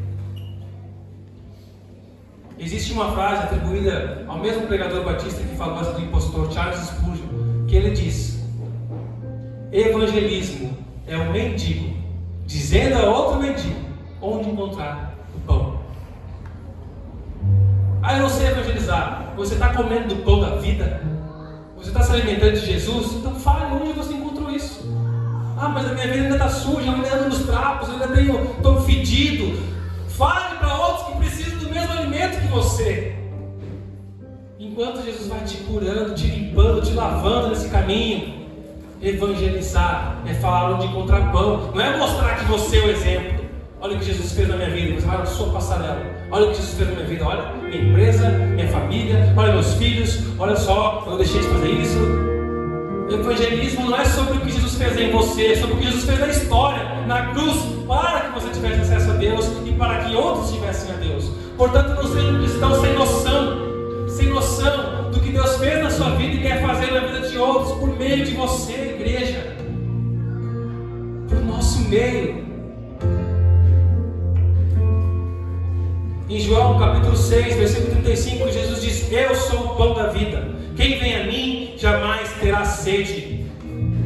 [2.58, 7.76] Existe uma frase atribuída ao mesmo pregador batista que falou do impostor, Charles Spurgeon, que
[7.76, 8.41] ele diz:
[9.72, 11.96] Evangelismo é um mendigo
[12.44, 13.80] dizendo a outro mendigo
[14.20, 15.80] onde encontrar o pão.
[18.02, 19.32] Ah, eu não sei evangelizar.
[19.34, 21.02] Você está comendo do pão da vida?
[21.74, 23.14] Você está se alimentando de Jesus?
[23.14, 24.86] Então fale onde você encontrou isso.
[25.56, 28.08] Ah, mas a minha vida ainda está suja, eu ainda ando nos trapos, eu ainda
[28.08, 29.58] tenho, estou fedido.
[30.08, 33.16] Fale para outros que precisam do mesmo alimento que você.
[34.58, 38.41] Enquanto Jesus vai te curando, te limpando, te lavando nesse caminho,
[39.02, 43.42] evangelizar é falar onde encontrar não é mostrar que você é o exemplo.
[43.80, 46.00] Olha o que Jesus fez na minha vida, você vai na sua passarela.
[46.30, 49.74] Olha o que Jesus fez na minha vida, olha minha empresa, minha família, olha meus
[49.74, 51.98] filhos, olha só, eu deixei de fazer isso.
[53.10, 56.04] Evangelismo não é sobre o que Jesus fez em você, é sobre o que Jesus
[56.04, 60.14] fez na história, na cruz, para que você tivesse acesso a Deus e para que
[60.14, 61.30] outros tivessem a Deus.
[61.58, 63.58] Portanto, não sejam cristãos sem noção,
[64.08, 67.11] sem noção do que Deus fez na sua vida e quer fazer na vida de
[67.42, 69.56] outros por meio de você, igreja,
[71.28, 72.42] por nosso meio.
[76.28, 80.50] Em João capítulo 6, versículo 35, Jesus diz: Eu sou o pão da vida.
[80.76, 83.44] Quem vem a mim jamais terá sede,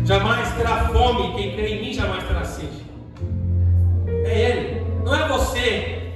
[0.05, 1.35] jamais terá fome.
[1.37, 2.85] Quem crê em mim jamais terá sede.
[4.25, 6.11] É Ele, não é você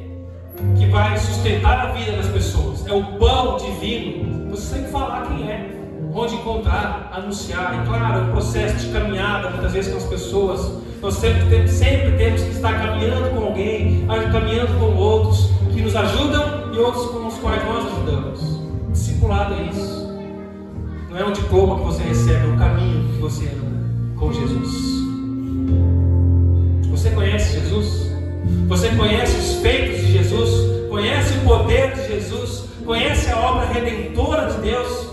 [0.77, 2.85] que vai sustentar a vida das pessoas.
[2.87, 4.51] É o pão divino.
[4.51, 5.80] Você tem que falar quem é,
[6.13, 7.83] onde encontrar, anunciar.
[7.83, 10.73] E claro, um processo de caminhada muitas vezes com as pessoas.
[11.01, 15.97] Nós sempre temos, sempre temos que estar caminhando com alguém, caminhando com outros que nos
[15.97, 18.61] ajudam e outros com os quais nós ajudamos.
[18.93, 20.11] Discipulado é isso.
[21.09, 23.71] Não é um diploma que você recebe, é um caminho que você anda
[24.19, 24.91] com Jesus.
[26.91, 28.11] Você conhece Jesus?
[28.69, 30.89] Você conhece os feitos de Jesus?
[30.91, 32.65] Conhece o poder de Jesus?
[32.85, 35.10] Conhece a obra redentora de Deus?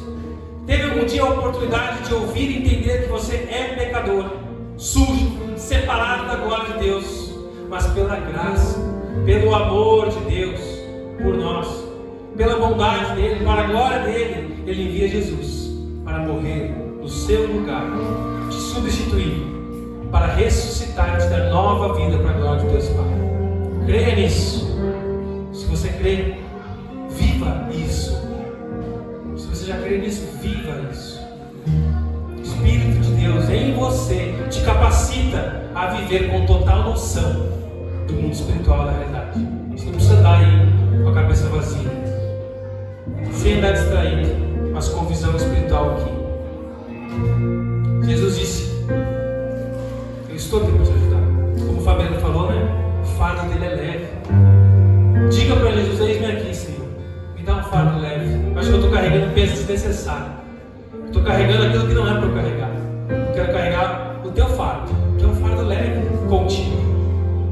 [0.67, 4.29] Teve algum dia a oportunidade de ouvir e entender que você é pecador,
[4.75, 7.33] sujo, separado da glória de Deus,
[7.67, 8.87] mas pela graça
[9.25, 10.59] pelo amor de Deus
[11.21, 11.67] por nós,
[12.35, 15.71] pela bondade dele, para a glória dele, ele envia Jesus
[16.05, 17.83] para morrer no seu lugar,
[18.49, 19.45] te substituir,
[20.11, 23.85] para ressuscitar e te dar nova vida para a glória de Deus Pai.
[23.85, 24.67] Creia nisso.
[25.51, 26.35] Se você crê,
[33.77, 37.47] você te capacita a viver com total noção
[38.07, 39.47] do mundo espiritual da realidade.
[39.71, 41.91] Você não precisa andar aí com a cabeça vazia,
[43.31, 44.29] sem andar distraído,
[44.73, 46.17] mas com visão espiritual aqui.
[48.05, 48.85] Jesus disse:
[50.29, 51.21] Eu estou aqui para te ajudar.
[51.67, 53.01] Como o Fabiano falou, né?
[53.03, 54.07] O fardo dele é leve.
[55.29, 56.87] Diga para Jesus: Eis-me aqui, Senhor.
[57.35, 58.53] Me dá um fardo leve.
[58.55, 60.31] Acho que eu estou carregando peso desnecessário.
[61.05, 62.76] Estou carregando aquilo que não é para eu carregar.
[63.09, 66.75] Eu quero carregar o teu fardo, que é um fardo leve, contigo.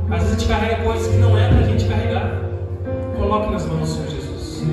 [0.09, 2.41] Às vezes a gente carrega coisas que não é para a gente carregar.
[3.17, 4.63] Coloque nas mãos do Senhor Jesus.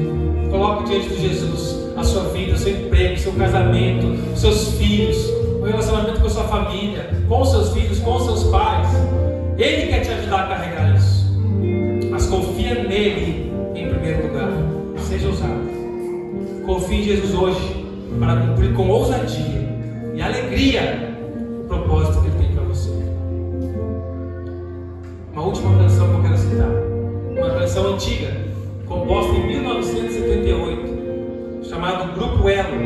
[0.51, 4.75] Coloque diante de Jesus a sua vida, o seu emprego, o seu casamento, os seus
[4.75, 5.17] filhos,
[5.61, 8.89] o relacionamento com a sua família, com os seus filhos, com os seus pais.
[9.57, 11.31] Ele quer te ajudar a carregar isso.
[12.11, 14.51] Mas confia nele em primeiro lugar.
[14.99, 15.71] Seja ousado.
[16.67, 17.87] Confie em Jesus hoje
[18.19, 19.62] para cumprir com ousadia
[20.27, 21.13] alegria
[21.63, 22.91] o propósito que ele tem para você.
[25.33, 26.71] Uma última canção que eu quero citar.
[27.37, 28.31] Uma canção antiga,
[28.87, 32.77] composta em 1978, chamado Grupo Elo.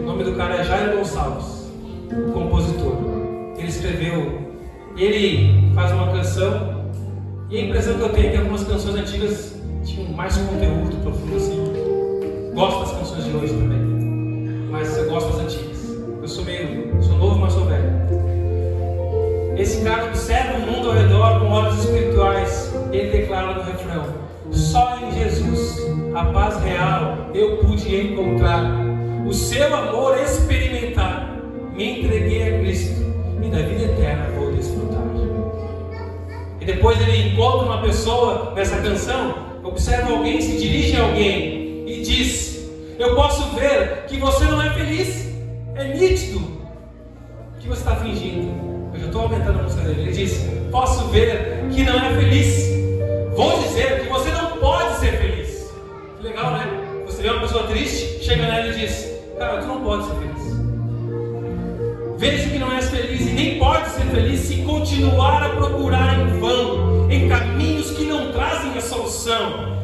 [0.00, 1.72] O nome do cara é Jairo Gonçalves,
[2.10, 2.96] o compositor.
[3.58, 4.40] Ele escreveu,
[4.96, 6.90] ele faz uma canção,
[7.50, 9.54] e a impressão que eu tenho é que algumas canções antigas
[9.84, 11.73] tinham mais conteúdo profundo assim.
[27.84, 28.64] Pude encontrar.
[29.26, 31.38] O seu amor experimentar.
[31.74, 33.04] Me entreguei a Cristo
[33.42, 35.02] e da vida eterna vou desfrutar.
[36.60, 42.02] E depois ele encontra uma pessoa nessa canção, observa alguém, se dirige a alguém e
[42.02, 45.24] diz: Eu posso ver que você não é feliz.
[45.74, 46.23] É nítido
[64.14, 69.76] feliz se continuar a procurar em vão, em caminhos que não trazem a solução,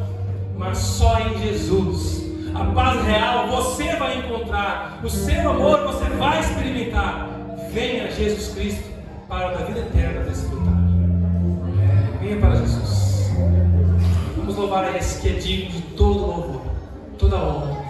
[0.57, 2.21] mas só em Jesus.
[2.53, 7.27] A paz real você vai encontrar, o seu amor você vai experimentar.
[7.73, 8.89] Venha Jesus Cristo
[9.27, 10.79] para a vida eterna desfrutar.
[12.21, 13.31] Venha para Jesus.
[14.37, 16.61] Vamos louvar a esse que é digno de todo louvor,
[17.17, 17.80] toda honra